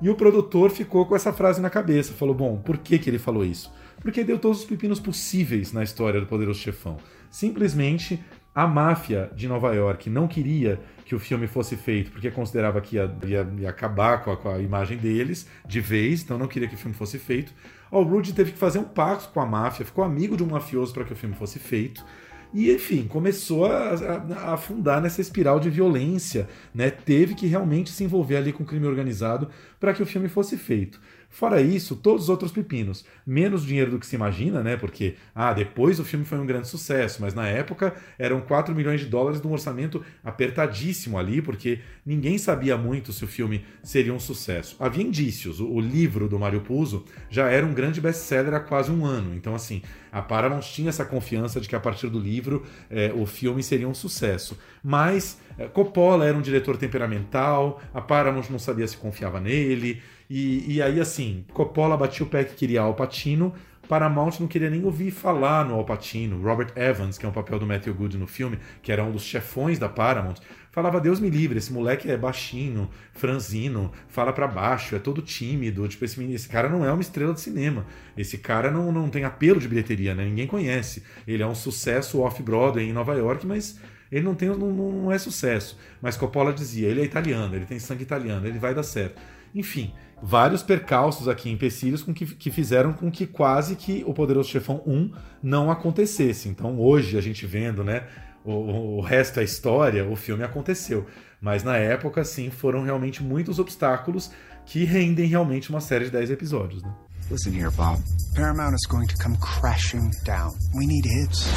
[0.00, 2.14] E o produtor ficou com essa frase na cabeça.
[2.14, 3.72] Falou: bom, por que, que ele falou isso?
[4.00, 6.96] Porque deu todos os pepinos possíveis na história do Poderoso Chefão.
[7.30, 8.18] Simplesmente
[8.54, 12.96] a máfia de Nova York não queria que o filme fosse feito porque considerava que
[12.96, 16.68] ia, ia, ia acabar com a, com a, imagem deles de vez, então não queria
[16.68, 17.52] que o filme fosse feito.
[17.90, 20.92] O Rudy teve que fazer um pacto com a máfia, ficou amigo de um mafioso
[20.92, 22.04] para que o filme fosse feito.
[22.52, 26.90] E, enfim, começou a, a, a, afundar nessa espiral de violência, né?
[26.90, 30.56] Teve que realmente se envolver ali com o crime organizado para que o filme fosse
[30.56, 31.00] feito.
[31.30, 33.04] Fora isso, todos os outros pepinos.
[33.24, 34.76] Menos dinheiro do que se imagina, né?
[34.76, 39.00] Porque, ah, depois o filme foi um grande sucesso, mas na época eram 4 milhões
[39.00, 44.12] de dólares de um orçamento apertadíssimo ali, porque ninguém sabia muito se o filme seria
[44.12, 44.76] um sucesso.
[44.80, 45.60] Havia indícios.
[45.60, 49.34] O, livro do Mario Puzo já era um grande best-seller há quase um ano.
[49.34, 53.24] Então, assim, a Paramount tinha essa confiança de que a partir do livro é, o
[53.24, 54.58] filme seria um sucesso.
[54.82, 60.02] Mas é, Coppola era um diretor temperamental, a Paramount não sabia se confiava nele.
[60.30, 63.52] E, e aí, assim, Coppola batia o pé que queria Al Pacino,
[63.88, 66.40] Paramount não queria nem ouvir falar no Al Pacino.
[66.40, 69.24] Robert Evans, que é um papel do Matthew Good no filme, que era um dos
[69.24, 70.36] chefões da Paramount,
[70.70, 75.88] falava: Deus me livre, esse moleque é baixinho, franzino, fala para baixo, é todo tímido.
[75.88, 77.84] Tipo, esse, esse, cara não é uma estrela de cinema.
[78.16, 80.24] Esse cara não, não tem apelo de bilheteria, né?
[80.24, 81.02] Ninguém conhece.
[81.26, 83.80] Ele é um sucesso off-Broadway em Nova York, mas
[84.12, 85.76] ele não, tem, não, não é sucesso.
[86.00, 89.20] Mas Coppola dizia: ele é italiano, ele tem sangue italiano, ele vai dar certo.
[89.54, 94.48] Enfim, vários percalços aqui, empecilhos, com que, que fizeram com que quase que o Poderoso
[94.48, 96.48] Chefão 1 não acontecesse.
[96.48, 98.06] Então hoje, a gente vendo, né,
[98.44, 101.06] o, o resto é história, o filme aconteceu.
[101.40, 104.30] Mas na época, sim, foram realmente muitos obstáculos
[104.66, 106.94] que rendem realmente uma série de 10 episódios, né?
[107.30, 108.02] Listen here, Bob.
[108.34, 110.52] Paramount is going to come crashing down.
[110.74, 111.48] We need hits.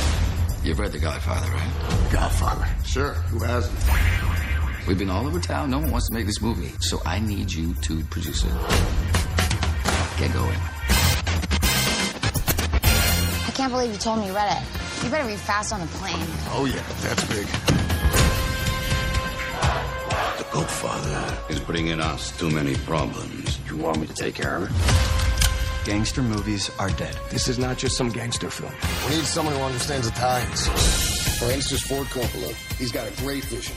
[0.63, 2.12] You've read The Godfather, right?
[2.12, 2.67] Godfather.
[2.86, 3.13] Sure.
[3.32, 3.73] Who hasn't?
[4.86, 5.72] We've been all over town.
[5.72, 6.74] No one wants to make this movie.
[6.82, 8.52] So I need you to produce it.
[10.17, 10.58] Get going.
[13.46, 14.63] I can't believe you told me you read it.
[15.04, 16.15] You better be fast on the plane.
[16.50, 17.48] Oh, yeah, that's big.
[20.38, 23.60] The Godfather is bringing us too many problems.
[23.69, 24.72] You want me to take care of it?
[25.86, 27.17] Gangster movies are dead.
[27.30, 28.74] This is not just some gangster film.
[29.10, 30.67] We need someone who understands Italians.
[31.39, 32.54] For instance, Ford Coppola.
[32.78, 33.76] He's got a great vision.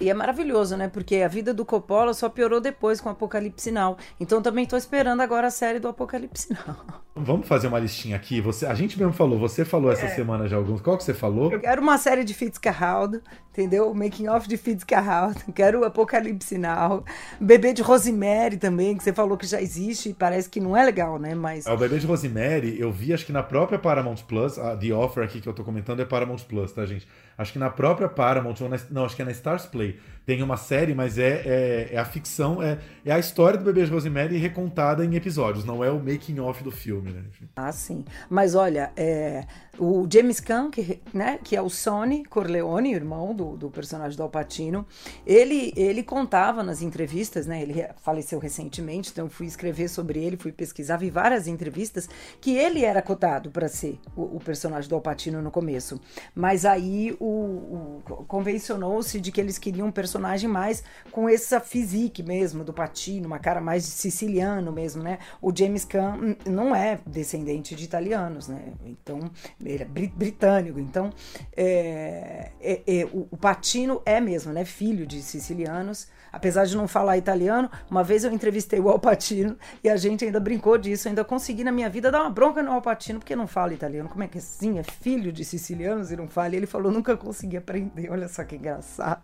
[0.00, 0.88] E é maravilhoso, né?
[0.88, 3.96] Porque a vida do Coppola só piorou depois com o Apocalipse Now.
[4.20, 7.02] Então também tô esperando agora a série do Apocalipse Now.
[7.24, 8.40] Vamos fazer uma listinha aqui.
[8.40, 10.08] Você, a gente mesmo falou, você falou essa é.
[10.08, 10.80] semana já alguns.
[10.80, 11.52] Qual que você falou?
[11.52, 13.90] Eu quero uma série de Fitzcarraldo, entendeu?
[13.90, 15.40] O making off de Fitzcarraldo.
[15.54, 17.04] Quero o Apocalipse Now.
[17.40, 20.84] Bebê de Rosemary também, que você falou que já existe e parece que não é
[20.84, 21.34] legal, né?
[21.34, 24.76] Mas é, o Bebê de Rosemary, eu vi acho que na própria Paramount Plus, a
[24.76, 27.06] The Offer aqui que eu tô comentando é Paramount Plus, tá, gente?
[27.36, 30.42] Acho que na própria Paramount, ou na, não, acho que é na Stars Play, tem
[30.42, 33.90] uma série, mas é, é, é, a ficção, é, é a história do bebê de
[33.90, 37.22] Rosemary recontada em episódios, não é o making off do filme, né?
[37.56, 38.04] Ah, sim.
[38.28, 39.46] Mas olha, é,
[39.78, 44.22] o James Caan, que, né, que é o Sonny Corleone, irmão do, do personagem do
[44.22, 44.86] Alpatino,
[45.26, 50.36] ele, ele contava nas entrevistas, né, ele faleceu recentemente, então eu fui escrever sobre ele,
[50.36, 52.08] fui pesquisar, vi várias entrevistas,
[52.40, 56.00] que ele era cotado para ser o, o, personagem do Alpatino no começo.
[56.34, 62.22] Mas aí o, o convencionou-se de que eles queriam um personagem mais com essa physique
[62.22, 65.18] mesmo, do Patino, uma cara mais siciliano mesmo, né?
[65.40, 68.72] O James Caan não é descendente de italianos, né?
[68.84, 69.30] Então
[69.72, 70.78] ele é britânico.
[70.78, 71.12] Então,
[71.56, 74.64] é, é, é, o, o, Patino é mesmo, né?
[74.64, 76.08] Filho de sicilianos.
[76.38, 80.38] Apesar de não falar italiano, uma vez eu entrevistei o Alpatino e a gente ainda
[80.38, 81.08] brincou disso.
[81.08, 84.08] Ainda consegui na minha vida dar uma bronca no Alpatino porque não fala italiano.
[84.08, 84.78] Como é que assim?
[84.78, 86.54] É filho de sicilianos e não fala?
[86.54, 88.08] E ele falou: nunca consegui aprender.
[88.08, 89.20] Olha só que engraçado.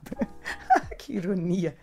[1.05, 1.77] que ironia.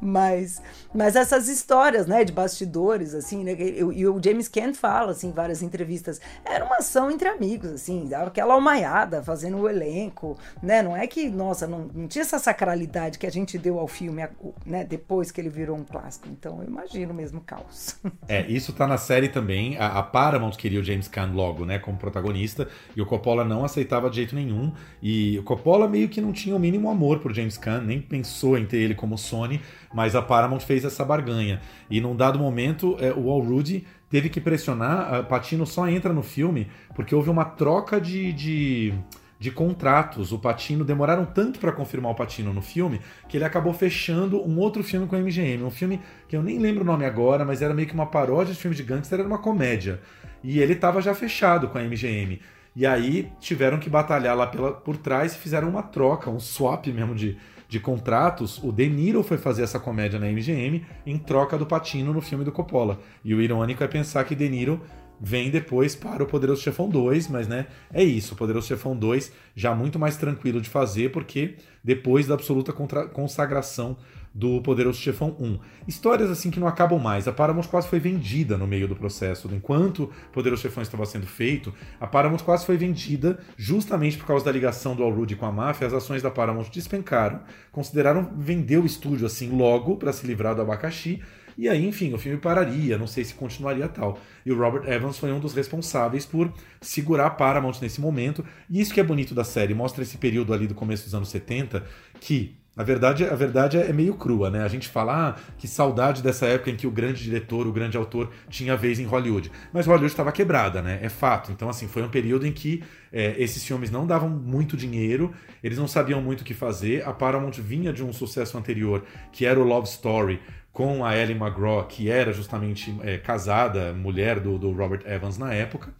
[0.00, 0.62] Mas,
[0.94, 3.56] mas essas histórias, né, de bastidores, assim, né?
[3.58, 6.20] E o James Kent fala, assim, em várias entrevistas.
[6.44, 10.80] Era uma ação entre amigos, assim, aquela almaiada fazendo o elenco, né?
[10.80, 14.28] Não é que, nossa, não, não tinha essa sacralidade que a gente deu ao filme,
[14.64, 14.77] né?
[14.84, 16.28] Depois que ele virou um clássico.
[16.28, 17.98] Então, eu imagino mesmo caos.
[18.28, 19.78] É, isso tá na série também.
[19.78, 21.78] A, a Paramount queria o James Caan logo, né?
[21.78, 22.68] Como protagonista.
[22.94, 24.70] E o Coppola não aceitava de jeito nenhum.
[25.02, 28.58] E o Coppola meio que não tinha o mínimo amor por James Caan, nem pensou
[28.58, 29.62] em ter ele como Sony.
[29.94, 31.60] Mas a Paramount fez essa barganha.
[31.88, 35.24] E num dado momento, é, o Al Rudy teve que pressionar.
[35.24, 38.94] Patino só entra no filme porque houve uma troca de, de
[39.38, 40.32] de contratos.
[40.32, 44.58] O Patino demoraram tanto para confirmar o Patino no filme que ele acabou fechando um
[44.58, 47.62] outro filme com a MGM, um filme que eu nem lembro o nome agora, mas
[47.62, 50.00] era meio que uma paródia de filme de gangster, era uma comédia.
[50.42, 52.40] E ele estava já fechado com a MGM.
[52.74, 56.86] E aí tiveram que batalhar lá pela, por trás e fizeram uma troca, um swap
[56.86, 57.36] mesmo de,
[57.68, 58.62] de contratos.
[58.62, 62.44] O De Niro foi fazer essa comédia na MGM em troca do Patino no filme
[62.44, 63.00] do Coppola.
[63.24, 64.80] E o irônico é pensar que De Niro
[65.20, 69.32] vem depois para o Poderoso Chefão 2, mas né, é isso, o Poderoso Chefão 2
[69.54, 73.96] já muito mais tranquilo de fazer, porque depois da absoluta consagração
[74.34, 75.58] do Poderoso Chefão 1.
[75.86, 77.26] Histórias assim que não acabam mais.
[77.26, 79.48] A Paramount quase foi vendida no meio do processo.
[79.52, 84.52] Enquanto Poderoso Chefão estava sendo feito, a Paramount quase foi vendida justamente por causa da
[84.52, 85.86] ligação do Al Rudd com a máfia.
[85.86, 87.40] As ações da Paramount despencaram.
[87.72, 91.20] Consideraram vender o estúdio assim logo para se livrar do abacaxi
[91.58, 94.20] e aí, enfim, o filme pararia, não sei se continuaria tal.
[94.46, 98.44] E o Robert Evans foi um dos responsáveis por segurar a Paramount nesse momento.
[98.70, 101.28] E isso que é bonito da série, mostra esse período ali do começo dos anos
[101.30, 101.84] 70
[102.20, 104.62] que a verdade, a verdade é meio crua, né?
[104.62, 107.96] A gente fala ah, que saudade dessa época em que o grande diretor, o grande
[107.96, 109.50] autor tinha vez em Hollywood.
[109.72, 111.00] Mas Hollywood estava quebrada, né?
[111.02, 111.50] É fato.
[111.50, 115.76] Então, assim, foi um período em que é, esses filmes não davam muito dinheiro, eles
[115.76, 117.04] não sabiam muito o que fazer.
[117.04, 120.40] A Paramount vinha de um sucesso anterior, que era o Love Story,
[120.78, 125.52] com a Ellie McGraw, que era justamente é, casada, mulher do, do, Robert Evans na
[125.52, 125.92] época.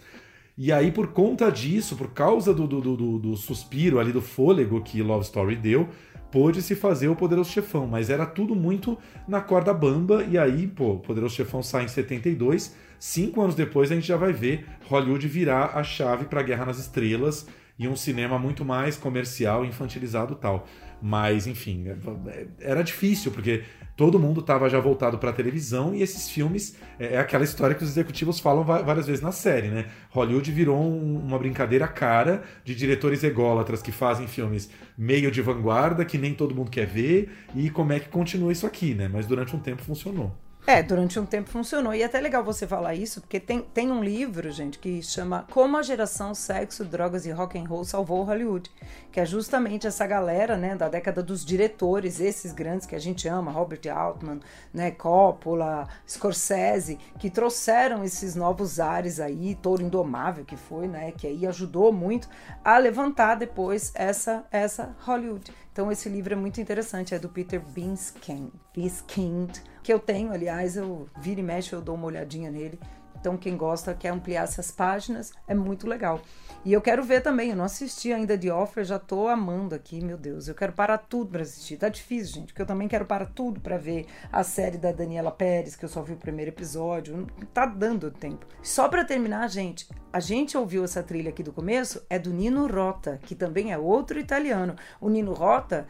[0.57, 4.81] E aí, por conta disso, por causa do, do, do, do suspiro ali, do fôlego
[4.81, 5.89] que Love Story deu,
[6.31, 10.93] pôde-se fazer o Poderoso Chefão, mas era tudo muito na corda bamba, e aí, pô,
[10.93, 15.27] o Poderoso Chefão sai em 72, cinco anos depois a gente já vai ver Hollywood
[15.27, 20.69] virar a chave para Guerra nas Estrelas e um cinema muito mais comercial, infantilizado tal.
[21.01, 23.63] Mas, enfim, é, era difícil, porque
[23.99, 27.75] todo mundo estava já voltado para a televisão e esses filmes é, é, aquela história
[27.75, 29.87] que os executivos falam várias vezes na série, né?
[30.11, 36.05] Hollywood virou um, uma brincadeira cara de diretores ególatras que fazem filmes meio de vanguarda,
[36.05, 39.11] que nem todo mundo quer ver, e como é que continua isso aqui, né?
[39.13, 40.33] Mas durante um tempo funcionou.
[40.69, 41.95] É, durante um tempo funcionou.
[41.95, 45.47] E é até legal você falar isso, porque tem, tem um livro, gente, que chama
[45.51, 48.71] Como a geração sexo, drogas e rock and roll salvou Hollywood,
[49.11, 53.27] que é justamente essa galera, né, da década dos diretores, esses grandes que a gente
[53.27, 60.57] ama, Robert Altman, né, Coppola, Scorsese, que trouxeram esses novos ares aí, Touro Indomável que
[60.59, 62.29] foi, né, que aí ajudou muito
[62.63, 65.51] a levantar depois essa essa Hollywood.
[65.73, 70.77] Então esse livro é muito interessante, é do Peter Biskind, Biskind que eu tenho, aliás,
[70.77, 72.79] eu vira e mexe, eu dou uma olhadinha nele.
[73.19, 76.21] Então, quem gosta, quer ampliar essas páginas, é muito legal.
[76.63, 80.05] E eu quero ver também, eu não assisti ainda de Offer, já tô amando aqui,
[80.05, 80.47] meu Deus.
[80.47, 81.79] Eu quero parar tudo para assistir.
[81.79, 85.31] Tá difícil, gente, porque eu também quero parar tudo para ver a série da Daniela
[85.31, 87.27] Pérez, que eu só vi o primeiro episódio.
[87.55, 88.45] Tá dando tempo.
[88.63, 92.67] Só para terminar, gente, a gente ouviu essa trilha aqui do começo, é do Nino
[92.67, 94.77] Rota, que também é outro italiano.
[95.01, 95.89] O Nino Rota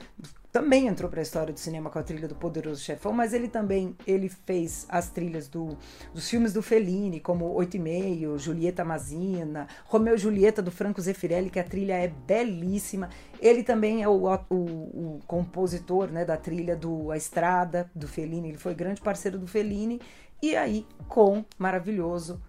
[0.58, 3.46] também entrou para a história do cinema com a trilha do Poderoso Chefão, mas ele
[3.46, 5.78] também ele fez as trilhas do,
[6.12, 11.00] dos filmes do Fellini, como Oito e Meio, Julieta Mazina, Romeu e Julieta do Franco
[11.00, 13.08] Zeffirelli, que a trilha é belíssima.
[13.38, 18.48] Ele também é o, o, o compositor né, da trilha do A Estrada, do Fellini,
[18.48, 20.00] ele foi grande parceiro do Fellini,
[20.42, 22.42] e aí com maravilhoso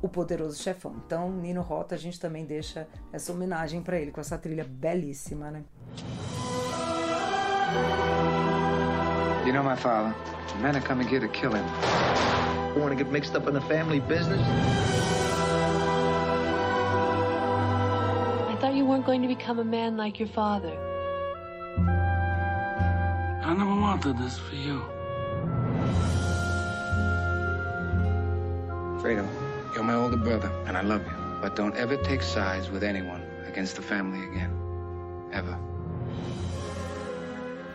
[0.00, 0.94] o Poderoso Chefão.
[1.04, 5.50] Então, Nino Rota, a gente também deixa essa homenagem para ele com essa trilha belíssima,
[5.50, 5.64] né?
[9.46, 10.14] You know my father.
[10.60, 11.64] Men are coming here to kill him.
[12.74, 14.40] You want to get mixed up in the family business?
[18.48, 20.76] I thought you weren't going to become a man like your father.
[23.48, 24.82] I never wanted this for you.
[29.00, 29.28] Freedom,
[29.74, 31.12] you're my older brother, and I love you.
[31.40, 34.52] But don't ever take sides with anyone against the family again.
[35.32, 35.56] Ever.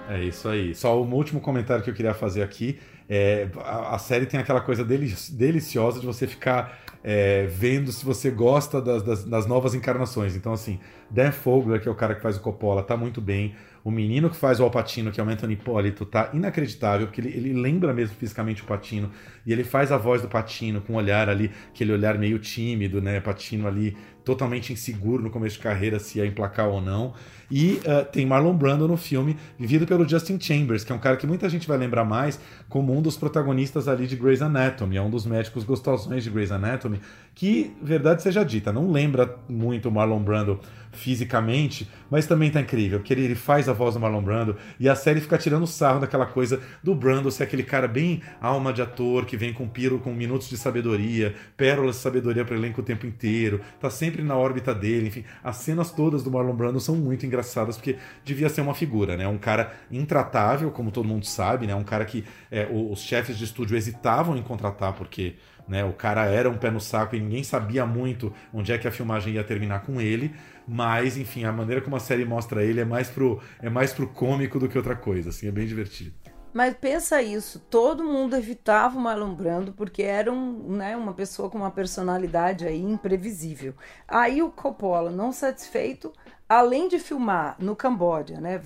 [0.09, 0.75] É isso aí.
[0.75, 2.79] Só o último comentário que eu queria fazer aqui.
[3.07, 8.31] É, a, a série tem aquela coisa deliciosa de você ficar é, vendo se você
[8.31, 10.35] gosta das, das, das, novas encarnações.
[10.35, 13.55] Então, assim, Dan Fogler, que é o cara que faz o Coppola, tá muito bem.
[13.83, 17.29] O menino que faz o Alpatino, que é o Anthony Hipólito, tá inacreditável, porque ele,
[17.29, 19.11] ele lembra mesmo fisicamente o Patino.
[19.45, 23.01] E ele faz a voz do Patino com um olhar ali, aquele olhar meio tímido,
[23.01, 23.19] né?
[23.19, 27.13] Patino ali totalmente inseguro no começo de carreira se ia emplacar ou não.
[27.51, 31.17] E uh, tem Marlon Brando no filme, vivido pelo Justin Chambers, que é um cara
[31.17, 35.01] que muita gente vai lembrar mais como um dos protagonistas ali de Grey's Anatomy, é
[35.01, 37.01] um dos médicos gostosões de Grey's Anatomy,
[37.35, 40.59] que, verdade seja dita, não lembra muito o Marlon Brando
[40.91, 44.55] fisicamente, mas também tá incrível, porque ele, ele faz a a voz do Marlon Brando.
[44.79, 48.71] E a série fica tirando sarro daquela coisa do Brando ser aquele cara bem alma
[48.71, 52.79] de ator, que vem com piro, com minutos de sabedoria, pérolas de sabedoria para elenco
[52.79, 55.25] o tempo inteiro, tá sempre na órbita dele, enfim.
[55.43, 57.42] As cenas todas do Marlon Brando são muito engraçadas,
[57.75, 59.27] porque devia ser uma figura, né?
[59.27, 61.75] Um cara intratável, como todo mundo sabe, né?
[61.75, 65.35] Um cara que é, os chefes de estúdio hesitavam em contratar, porque
[65.67, 65.83] né?
[65.83, 68.91] O cara era um pé no saco e ninguém sabia muito onde é que a
[68.91, 70.33] filmagem ia terminar com ele,
[70.67, 74.07] mas enfim, a maneira como a série mostra ele é mais pro, é mais pro
[74.07, 76.13] cômico do que outra coisa, assim, é bem divertido.
[76.53, 81.49] Mas pensa isso, todo mundo evitava o Marlon Brando porque era um, né, uma pessoa
[81.49, 83.73] com uma personalidade aí imprevisível.
[84.07, 86.13] Aí o Coppola, não satisfeito,
[86.57, 88.61] além de filmar no Camboja, né,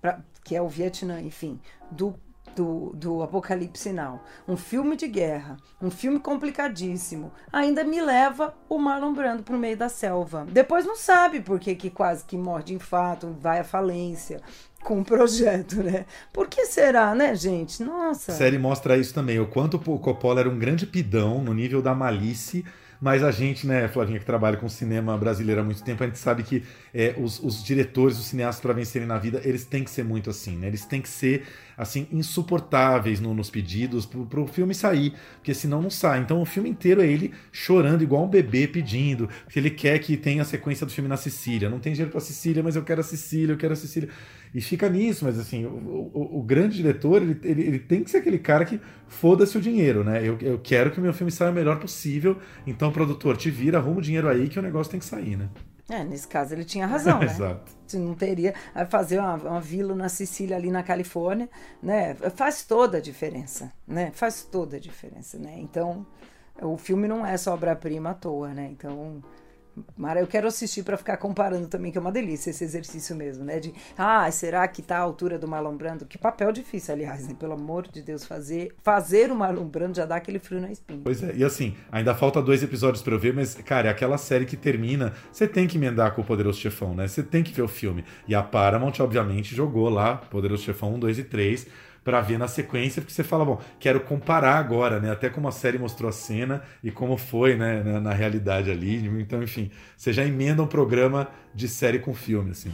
[0.00, 1.60] pra, que é o Vietnã, enfim,
[1.90, 2.14] do
[2.54, 8.78] do, do Apocalipse Now, um filme de guerra, um filme complicadíssimo, ainda me leva o
[8.78, 10.46] Marlon Brando pro meio da selva.
[10.50, 14.40] Depois não sabe por que, que quase que morre de infarto, vai à falência
[14.82, 16.06] com o projeto, né?
[16.32, 17.82] Por que será, né, gente?
[17.82, 18.32] Nossa.
[18.32, 21.80] A série mostra isso também, o quanto o Coppola era um grande pidão no nível
[21.80, 22.64] da malícia
[23.00, 26.18] mas a gente, né, Flavinha, que trabalha com cinema brasileiro há muito tempo, a gente
[26.18, 26.62] sabe que
[26.94, 30.30] é, os, os, diretores, os cineastas, para vencerem na vida, eles têm que ser muito
[30.30, 30.66] assim, né?
[30.66, 31.44] Eles têm que ser,
[31.76, 36.20] assim, insuportáveis no, nos pedidos pro, pro filme sair, porque senão não sai.
[36.20, 40.16] Então o filme inteiro é ele chorando igual um bebê pedindo, porque ele quer que
[40.16, 41.70] tenha a sequência do filme na Sicília.
[41.70, 44.08] Não tem dinheiro pra Sicília, mas eu quero a Sicília, eu quero a Sicília.
[44.52, 48.10] E fica nisso, mas assim, o, o, o grande diretor, ele, ele, ele, tem que
[48.10, 50.26] ser aquele cara que foda-se o dinheiro, né?
[50.26, 52.36] Eu, eu quero que o meu filme saia o melhor possível,
[52.66, 55.48] então, produtor, te vira, arruma o dinheiro aí que o negócio tem que sair, né?
[55.90, 57.26] É, nesse caso ele tinha razão, né?
[57.26, 57.72] Exato.
[57.94, 58.54] Não teria
[58.88, 61.50] fazer uma, uma, vila na Sicília ali na Califórnia,
[61.82, 62.14] né?
[62.36, 64.12] Faz toda a diferença, né?
[64.14, 65.56] Faz toda a diferença, né?
[65.58, 66.06] Então,
[66.62, 68.68] o filme não é só obra-prima à toa, né?
[68.70, 69.20] Então,
[69.96, 73.44] Mara, eu quero assistir para ficar comparando também, que é uma delícia esse exercício mesmo,
[73.44, 73.60] né?
[73.60, 76.06] De, ah, será que tá a altura do Marlon Brando?
[76.06, 77.34] Que papel difícil, aliás, né?
[77.38, 81.00] Pelo amor de Deus, fazer, fazer o Marlon Brando já dá aquele frio na espinha.
[81.02, 84.18] Pois é, e assim, ainda falta dois episódios para eu ver, mas, cara, é aquela
[84.18, 87.06] série que termina, você tem que emendar com o Poderoso Chefão, né?
[87.06, 88.04] Você tem que ver o filme.
[88.26, 92.48] E a Paramount, obviamente, jogou lá Poderoso Chefão 1, 2 e 3 para ver na
[92.48, 95.10] sequência, porque você fala, bom, quero comparar agora, né?
[95.10, 98.96] Até como a série mostrou a cena e como foi, né, na, na realidade ali.
[99.20, 102.72] Então, enfim, você já emenda um programa de série com filme, assim.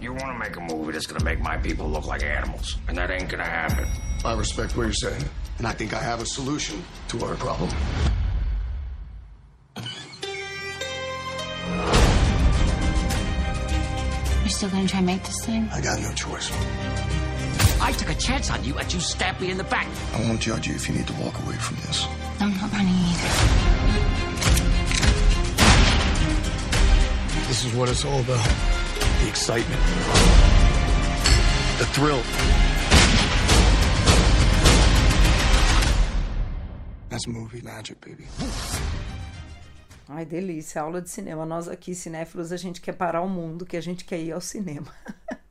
[0.00, 2.78] You want to make a movie that's going to make my people look like animals,
[2.88, 3.84] and that ain't going to happen.
[4.24, 5.24] I respect what you're saying,
[5.58, 7.68] and I think I have a solution to our problem.
[14.42, 15.68] You're still going to try and make this thing?
[15.72, 16.50] I got no choice.
[17.80, 19.86] I took a chance on you and you stabbed me in the back.
[20.14, 22.06] I won't judge you if you need to walk away from this.
[22.40, 24.28] I'm not running either.
[27.48, 28.46] This is what it's all about.
[29.22, 29.80] The excitement.
[31.78, 32.22] The thrill.
[37.08, 38.26] That's movie magic, baby.
[40.08, 41.44] Ai, delícia, aula de cinema.
[41.46, 44.40] Nós aqui, cinéfilos, a gente quer parar o mundo, que a gente quer ir ao
[44.40, 44.92] cinema.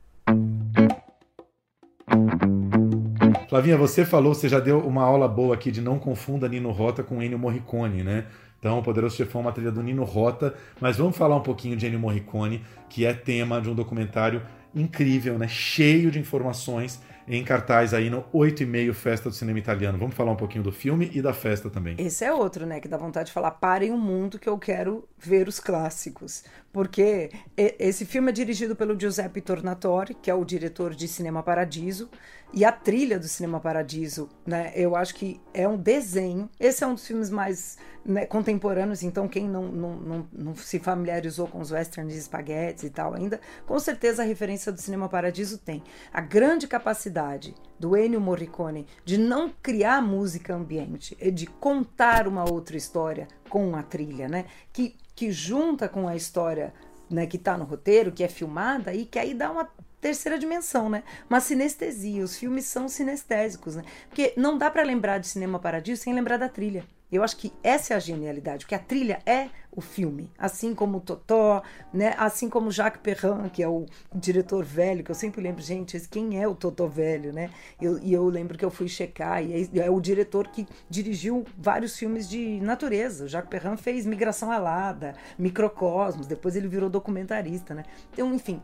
[3.48, 7.02] Flavinha, você falou, você já deu uma aula boa aqui de não confunda Nino Rota
[7.02, 8.26] com Ennio Morricone, né?
[8.58, 11.74] Então, o Poderoso Chefão é uma trilha do Nino Rota, mas vamos falar um pouquinho
[11.74, 14.42] de Ennio Morricone, que é tema de um documentário
[14.74, 15.48] incrível, né?
[15.48, 19.98] Cheio de informações em cartaz aí no 8 e meio Festa do Cinema Italiano.
[19.98, 21.94] Vamos falar um pouquinho do filme e da festa também.
[21.98, 22.80] Esse é outro, né?
[22.80, 26.42] Que dá vontade de falar, parem o mundo que eu quero ver os clássicos.
[26.72, 32.08] Porque esse filme é dirigido pelo Giuseppe Tornatore, que é o diretor de Cinema Paradiso.
[32.52, 34.72] E a trilha do Cinema Paradiso, né?
[34.74, 36.48] Eu acho que é um desenho.
[36.58, 40.78] Esse é um dos filmes mais né, contemporâneos, então quem não, não, não, não, se
[40.78, 45.10] familiarizou com os westerns de espaguetes e tal ainda, com certeza a referência do Cinema
[45.10, 45.82] Paradiso tem.
[46.10, 52.50] A grande capacidade do Ennio Morricone de não criar música ambiente, e de contar uma
[52.50, 54.46] outra história com a trilha, né?
[54.72, 56.72] Que, que junta com a história
[57.10, 59.68] né, que está no roteiro, que é filmada e que aí dá uma
[60.00, 61.02] terceira dimensão, né?
[61.28, 62.22] Uma sinestesia.
[62.24, 63.82] Os filmes são sinestésicos, né?
[64.08, 66.84] Porque não dá para lembrar de Cinema Paradiso sem lembrar da trilha.
[67.10, 70.98] Eu acho que essa é a genialidade, porque a trilha é o filme, assim como
[70.98, 72.14] o Totó, né?
[72.18, 76.42] assim como Jacques Perrin, que é o diretor velho, que eu sempre lembro, gente, quem
[76.42, 77.50] é o Totó velho, né?
[77.80, 81.46] Eu, e eu lembro que eu fui checar, e é, é o diretor que dirigiu
[81.56, 83.24] vários filmes de natureza.
[83.24, 87.84] O Jacques Perrin fez Migração Alada, Microcosmos, depois ele virou documentarista, né?
[88.12, 88.60] Então, enfim,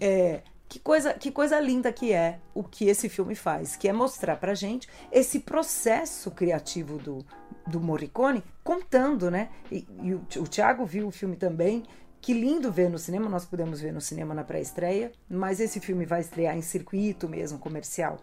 [0.00, 0.42] é,
[0.74, 4.34] que coisa, que coisa linda que é o que esse filme faz, que é mostrar
[4.34, 7.24] pra gente esse processo criativo do,
[7.64, 9.50] do Morricone contando, né?
[9.70, 11.84] E, e o, o Thiago viu o filme também,
[12.24, 16.06] que lindo ver no cinema, nós podemos ver no cinema na pré-estreia, mas esse filme
[16.06, 18.16] vai estrear em circuito mesmo, comercial.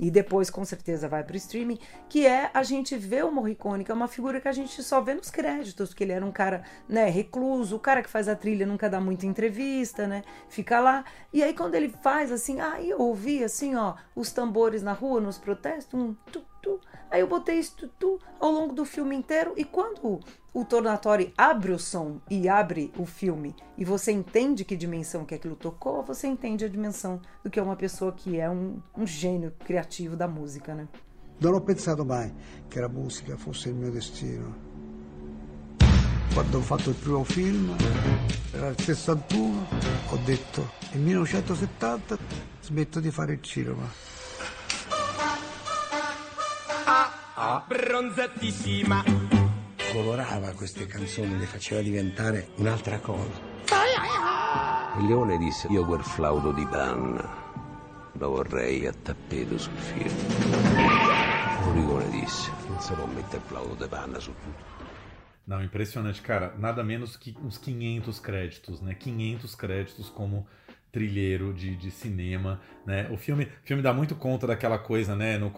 [0.00, 1.78] E depois, com certeza, vai para o streaming,
[2.08, 5.02] que é a gente ver o Morricone, que é uma figura que a gente só
[5.02, 8.34] vê nos créditos, porque ele era um cara, né, recluso, o cara que faz a
[8.34, 11.04] trilha nunca dá muita entrevista, né, fica lá.
[11.30, 15.20] E aí quando ele faz assim, aí eu ouvi assim, ó, os tambores na rua,
[15.20, 16.16] nos protestos, um.
[17.12, 20.18] Aí eu botei isso tu, tu, ao longo do filme inteiro, e quando
[20.54, 25.34] o Tornatori abre o som e abre o filme e você entende que dimensão que
[25.34, 29.06] aquilo tocou, você entende a dimensão do que é uma pessoa que é um, um
[29.06, 30.88] gênio criativo da música, né?
[31.38, 32.32] Non ho pensato mai
[32.68, 34.54] che la musica fosse il mio destino.
[36.32, 37.76] Quando ho fatto il primo film,
[38.52, 39.66] era il 61,
[40.08, 42.16] ho detto nel 1970
[42.62, 44.21] smetto di fare il cinema.
[46.94, 47.64] Ah, ah.
[47.66, 49.02] bronzatissima
[49.94, 53.30] colorava queste canzoni, le faceva diventare un'altra cosa.
[54.98, 57.26] Il leone disse, io quel flauto di panna
[58.12, 60.14] lo vorrei a tappeto sul film.
[61.64, 64.70] Morricone disse, non si può mettere il flauto di panna su tutto.
[65.44, 66.52] Não, impressionante, cara.
[66.58, 68.94] Nada menos que uns 500 créditos, né?
[68.94, 70.46] 500 créditos como
[70.92, 73.08] trilheiro de, de cinema, né?
[73.10, 75.38] O filme, o filme dá muito conta daquela coisa, né?
[75.38, 75.50] No,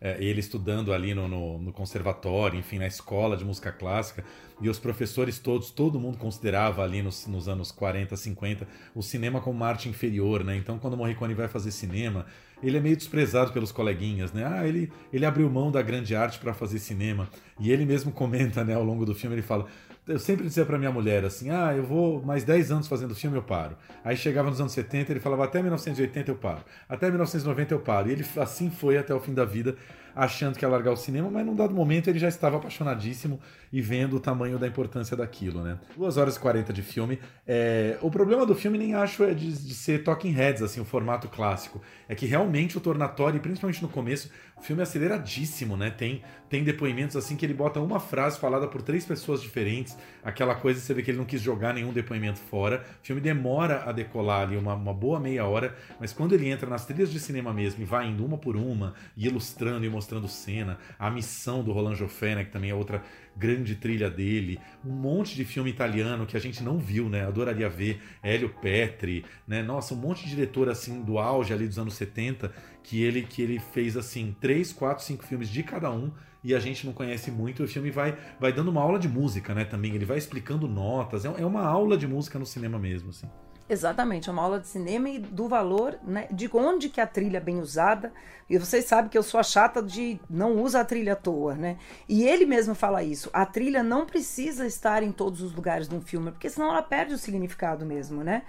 [0.00, 4.24] é, ele estudando ali no, no, no, conservatório, enfim, na escola de música clássica,
[4.58, 9.40] e os professores todos, todo mundo considerava ali nos, nos anos 40, 50, o cinema
[9.40, 10.56] como uma arte inferior, né?
[10.56, 12.24] Então, quando o Morricone vai fazer cinema,
[12.62, 14.46] ele é meio desprezado pelos coleguinhas, né?
[14.46, 17.28] Ah, ele, ele abriu mão da grande arte para fazer cinema.
[17.58, 19.66] E ele mesmo comenta, né, ao longo do filme, ele fala:
[20.10, 23.36] eu sempre dizia para minha mulher assim: ah, eu vou mais 10 anos fazendo filme,
[23.36, 23.76] eu paro.
[24.04, 26.60] Aí chegava nos anos 70, ele falava: até 1980 eu paro.
[26.88, 28.08] Até 1990 eu paro.
[28.08, 29.76] E ele assim foi até o fim da vida,
[30.14, 33.40] achando que ia largar o cinema, mas num dado momento ele já estava apaixonadíssimo
[33.72, 35.78] e vendo o tamanho da importância daquilo, né?
[35.96, 37.18] 2 horas e 40 de filme.
[37.46, 37.98] É...
[38.00, 41.28] O problema do filme nem acho é de, de ser talking heads, assim, o formato
[41.28, 41.80] clássico.
[42.08, 44.30] É que realmente o tornatório, principalmente no começo,
[44.60, 45.90] o filme é aceleradíssimo, né?
[45.90, 50.54] Tem, tem depoimentos assim que ele bota uma frase falada por três pessoas diferentes, aquela
[50.54, 52.84] coisa você vê que ele não quis jogar nenhum depoimento fora.
[53.02, 56.68] O filme demora a decolar ali uma, uma boa meia hora, mas quando ele entra
[56.68, 59.99] nas trilhas de cinema mesmo e vai indo uma por uma, e ilustrando e mostrando
[60.28, 63.02] cena, a missão do Roland Joffé, né, que também é outra
[63.36, 67.24] grande trilha dele, um monte de filme italiano que a gente não viu, né?
[67.24, 69.62] Adoraria ver, Hélio Petri, né?
[69.62, 73.40] Nossa, um monte de diretor assim do auge ali dos anos 70 que ele que
[73.42, 76.10] ele fez assim três, quatro, cinco filmes de cada um
[76.42, 77.62] e a gente não conhece muito.
[77.62, 79.64] O filme vai vai dando uma aula de música, né?
[79.64, 81.24] Também ele vai explicando notas.
[81.24, 83.28] É, é uma aula de música no cinema mesmo, assim.
[83.70, 87.36] Exatamente, é uma aula de cinema e do valor, né, de onde que a trilha
[87.36, 88.12] é bem usada.
[88.48, 91.54] E vocês sabem que eu sou a chata de não usa a trilha à toa,
[91.54, 91.76] né?
[92.08, 93.30] E ele mesmo fala isso.
[93.32, 96.82] A trilha não precisa estar em todos os lugares de um filme, porque senão ela
[96.82, 98.42] perde o significado mesmo, né?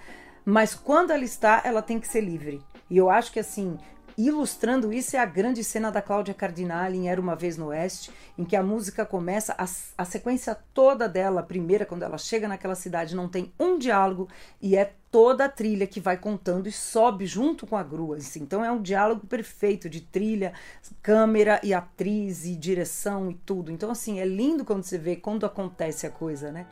[0.43, 2.59] Mas quando ela está, ela tem que ser livre.
[2.89, 3.77] E eu acho que assim,
[4.23, 8.11] Ilustrando isso é a grande cena da Cláudia Cardinale em Era Uma Vez no Oeste,
[8.37, 9.65] em que a música começa, a,
[9.97, 14.29] a sequência toda dela, a primeira, quando ela chega naquela cidade, não tem um diálogo
[14.61, 18.17] e é toda a trilha que vai contando e sobe junto com a grua.
[18.17, 18.43] Assim.
[18.43, 20.53] Então é um diálogo perfeito de trilha,
[21.01, 23.71] câmera e atriz e direção e tudo.
[23.71, 26.67] Então, assim, é lindo quando você vê quando acontece a coisa, né?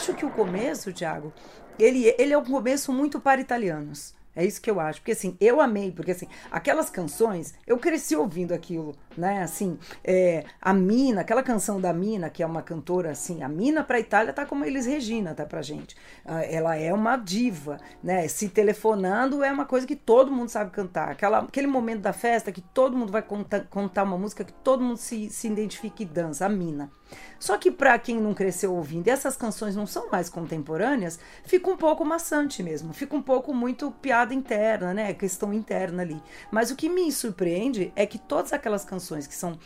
[0.00, 1.30] Acho que o começo, Thiago,
[1.78, 4.14] ele, ele é um começo muito para italianos.
[4.34, 5.00] É isso que eu acho.
[5.00, 9.42] Porque assim, eu amei, porque assim, aquelas canções, eu cresci ouvindo aquilo, né?
[9.42, 13.84] Assim, é, a Mina, aquela canção da Mina, que é uma cantora assim, a Mina
[13.84, 15.94] pra Itália tá como eles Regina, tá pra gente.
[16.24, 18.26] Ah, ela é uma diva, né?
[18.26, 21.10] Se telefonando é uma coisa que todo mundo sabe cantar.
[21.10, 24.82] Aquela, aquele momento da festa que todo mundo vai contar, contar uma música que todo
[24.82, 26.90] mundo se, se identifica e dança, a Mina.
[27.38, 31.70] Só que para quem não cresceu ouvindo e essas canções não são mais contemporâneas, fica
[31.70, 35.12] um pouco maçante mesmo, fica um pouco muito piada interna, né?
[35.14, 36.22] Questão interna ali.
[36.50, 39.58] Mas o que me surpreende é que todas aquelas canções que são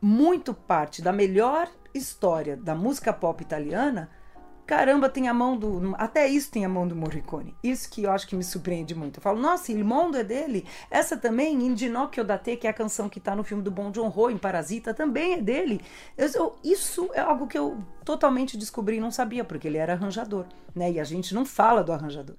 [0.00, 4.08] muito parte da melhor história da música pop italiana
[4.70, 5.96] caramba, tem a mão do.
[5.98, 7.56] Até isso tem a mão do Morricone.
[7.60, 9.18] Isso que eu acho que me surpreende muito.
[9.18, 10.64] Eu falo, nossa, Il Mondo é dele.
[10.88, 13.70] Essa também, In Ginocchio da Te, que é a canção que tá no filme do
[13.72, 15.80] Bom John Ho, em Parasita, também é dele.
[16.16, 20.46] Eu, isso é algo que eu totalmente descobri e não sabia, porque ele era arranjador,
[20.72, 20.92] né?
[20.92, 22.36] E a gente não fala do arranjador.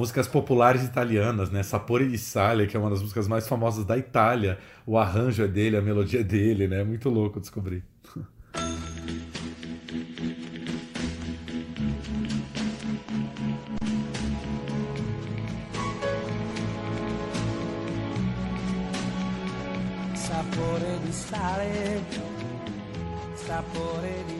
[0.00, 1.62] Músicas populares italianas, né?
[1.62, 4.58] Sapore di Sale, que é uma das músicas mais famosas da Itália.
[4.86, 6.82] O arranjo é dele, a melodia é dele, né?
[6.82, 7.84] Muito louco descobrir.
[20.14, 22.02] Sapore di sale,
[23.34, 24.39] sapore di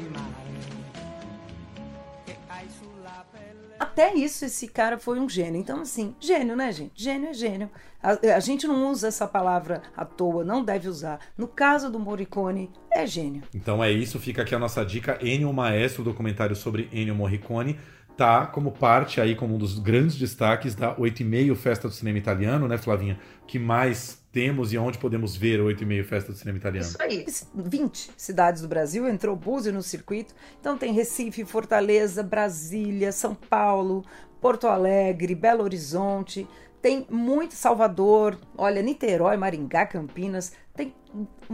[3.80, 5.58] até isso esse cara foi um gênio.
[5.58, 6.92] Então, assim, gênio, né, gente?
[6.94, 7.70] Gênio é gênio.
[8.02, 11.18] A, a, gente não usa essa palavra à toa, não deve usar.
[11.36, 13.42] No caso do Morricone, é gênio.
[13.54, 15.18] Então é isso, fica aqui a nossa dica.
[15.22, 17.78] Ennio Maestro, documentário sobre Ennio Morricone,
[18.18, 21.94] tá como parte aí, como um dos grandes destaques da 8 e meio Festa do
[21.94, 23.18] Cinema Italiano, né, Flavinha?
[23.46, 26.86] Que mais temos e onde podemos ver o 8 e meio Festa do Cinema Italiano?
[26.86, 27.24] Isso aí.
[27.54, 30.34] 20 cidades do Brasil, entrou Búzio no circuito.
[30.60, 34.04] Então tem Recife, Fortaleza, Brasília, São Paulo,
[34.40, 36.46] Porto Alegre, Belo Horizonte,
[36.80, 40.94] tem muito Salvador, olha, Niterói, Maringá, Campinas, tem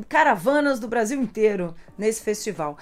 [0.08, 2.76] caravanas do Brasil inteiro nesse festival.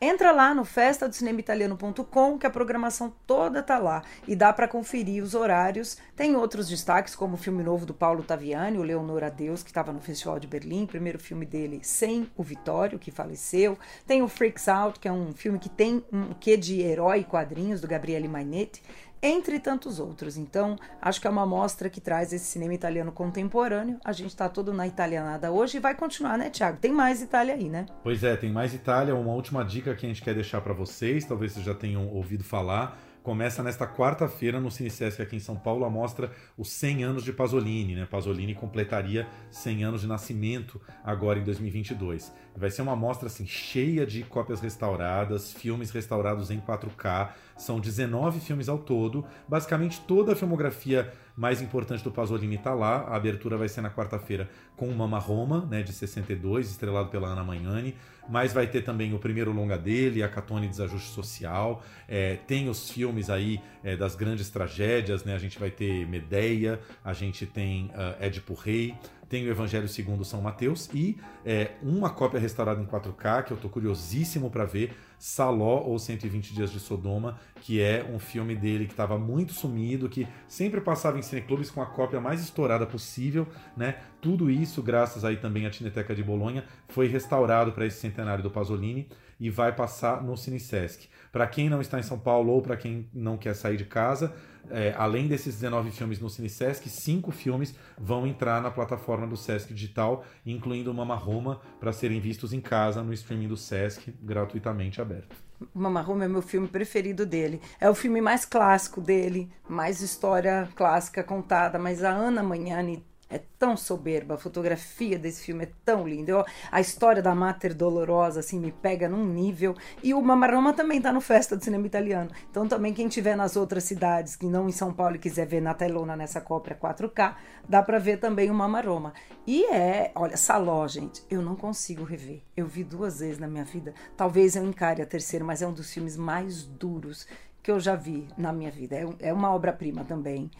[0.00, 5.34] Entra lá no festadocinemaitaliano.com que a programação toda tá lá e dá para conferir os
[5.34, 5.98] horários.
[6.14, 9.92] Tem outros destaques, como o filme novo do Paulo Taviani, o Leonor Adeus, que estava
[9.92, 13.76] no Festival de Berlim, primeiro filme dele sem o Vitório, que faleceu.
[14.06, 17.80] Tem o Freaks Out, que é um filme que tem um quê de herói quadrinhos
[17.80, 18.80] do Gabriele Mainetti
[19.22, 20.36] entre tantos outros.
[20.36, 23.98] Então, acho que é uma mostra que traz esse cinema italiano contemporâneo.
[24.04, 26.78] A gente está todo na italianada hoje e vai continuar, né, Tiago?
[26.78, 27.86] Tem mais Itália aí, né?
[28.02, 29.14] Pois é, tem mais Itália.
[29.14, 32.44] Uma última dica que a gente quer deixar para vocês, talvez vocês já tenham ouvido
[32.44, 37.24] falar começa nesta quarta-feira no CineSesc aqui em São Paulo a mostra os 100 anos
[37.24, 38.06] de Pasolini, né?
[38.10, 42.32] Pasolini completaria 100 anos de nascimento agora em 2022.
[42.56, 48.40] Vai ser uma mostra assim cheia de cópias restauradas, filmes restaurados em 4K, são 19
[48.40, 53.02] filmes ao todo, basicamente toda a filmografia mais importante do Pasolini está lá.
[53.08, 54.50] A abertura vai ser na quarta-feira
[54.80, 57.94] com Mama Roma, né, de 62, estrelado pela Ana Magnani.
[58.26, 61.82] Mas vai ter também o primeiro longa dele, A Catone Desajuste Social.
[62.08, 65.34] É, tem os filmes aí é, das grandes tragédias, né?
[65.34, 68.96] A gente vai ter Medeia, a gente tem uh, Édipo Rei
[69.30, 71.16] tem o Evangelho segundo São Mateus e
[71.46, 76.52] é, uma cópia restaurada em 4K que eu tô curiosíssimo para ver, Saló ou 120
[76.52, 81.16] Dias de Sodoma, que é um filme dele que estava muito sumido, que sempre passava
[81.16, 83.98] em cineclubes com a cópia mais estourada possível, né?
[84.20, 88.50] Tudo isso, graças aí também à Cineteca de Bolonha, foi restaurado para esse centenário do
[88.50, 89.08] Pasolini
[89.40, 91.08] e vai passar no CineSesc.
[91.32, 94.34] Para quem não está em São Paulo ou para quem não quer sair de casa,
[94.68, 99.72] é, além desses 19 filmes no CineSesc, cinco filmes vão entrar na plataforma do Sesc
[99.72, 105.34] Digital, incluindo Mama Roma, para serem vistos em casa no streaming do Sesc, gratuitamente aberto.
[105.74, 107.60] Mama Roma é meu filme preferido dele.
[107.80, 113.40] É o filme mais clássico dele, mais história clássica contada, mas a Ana Magnani é
[113.58, 116.32] tão soberba, a fotografia desse filme é tão linda.
[116.32, 121.00] Eu, a história da Mater Dolorosa assim me pega num nível e o Mamaroma também
[121.00, 122.30] tá no Festa do Cinema Italiano.
[122.50, 125.60] Então também quem tiver nas outras cidades, que não em São Paulo e quiser ver
[125.60, 127.36] na telona nessa cópia 4K,
[127.68, 129.12] dá para ver também o Mamaroma.
[129.46, 132.42] E é, olha, Saló, gente, eu não consigo rever.
[132.56, 133.94] Eu vi duas vezes na minha vida.
[134.16, 137.26] Talvez eu encare a terceira, mas é um dos filmes mais duros
[137.62, 138.96] que eu já vi na minha vida.
[138.96, 140.50] É, é uma obra-prima também.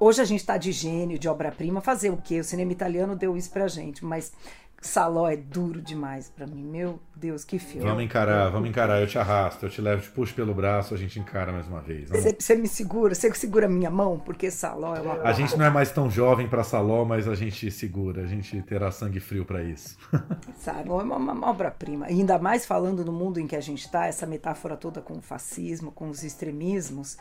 [0.00, 2.38] Hoje a gente está de gênio, de obra-prima, fazer o quê?
[2.38, 4.32] O cinema italiano deu isso pra gente, mas
[4.80, 6.62] Saló é duro demais para mim.
[6.62, 7.84] Meu Deus, que filme.
[7.84, 9.00] Vamos encarar, vamos encarar.
[9.00, 11.80] Eu te arrasto, eu te levo, te puxo pelo braço, a gente encara mais uma
[11.80, 12.08] vez.
[12.10, 15.14] Você me segura, você segura minha mão, porque Saló é uma.
[15.22, 18.62] A gente não é mais tão jovem para Saló, mas a gente segura, a gente
[18.62, 19.98] terá sangue frio para isso.
[20.54, 22.06] Saló é uma, uma obra-prima.
[22.06, 25.20] Ainda mais falando no mundo em que a gente está, essa metáfora toda com o
[25.20, 27.18] fascismo, com os extremismos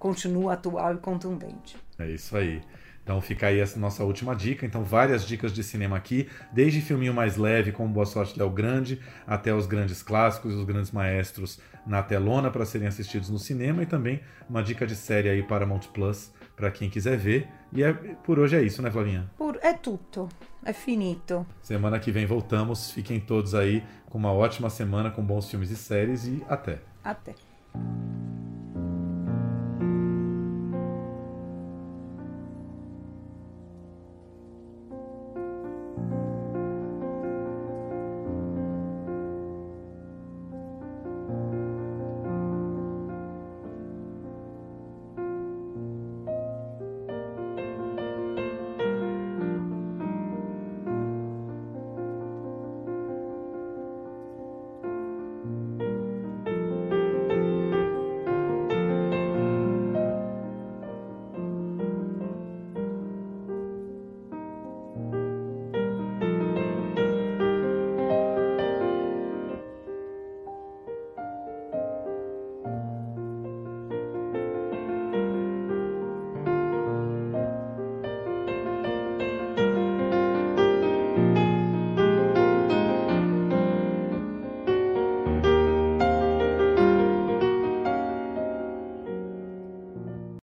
[0.00, 1.76] continua atual e contundente.
[2.04, 2.60] É isso aí.
[3.02, 4.64] Então fica aí essa nossa última dica.
[4.64, 9.00] Então, várias dicas de cinema aqui, desde filminho mais leve, como Boa Sorte Léo Grande,
[9.26, 13.86] até os grandes clássicos, os grandes maestros na telona para serem assistidos no cinema e
[13.86, 17.48] também uma dica de série aí para Mount Plus para quem quiser ver.
[17.72, 19.30] E é, por hoje é isso, né, Flavinha?
[19.36, 20.28] Por, é tudo.
[20.62, 21.46] É finito.
[21.62, 22.90] Semana que vem voltamos.
[22.90, 26.78] Fiquem todos aí com uma ótima semana com bons filmes e séries e até.
[27.02, 27.34] Até.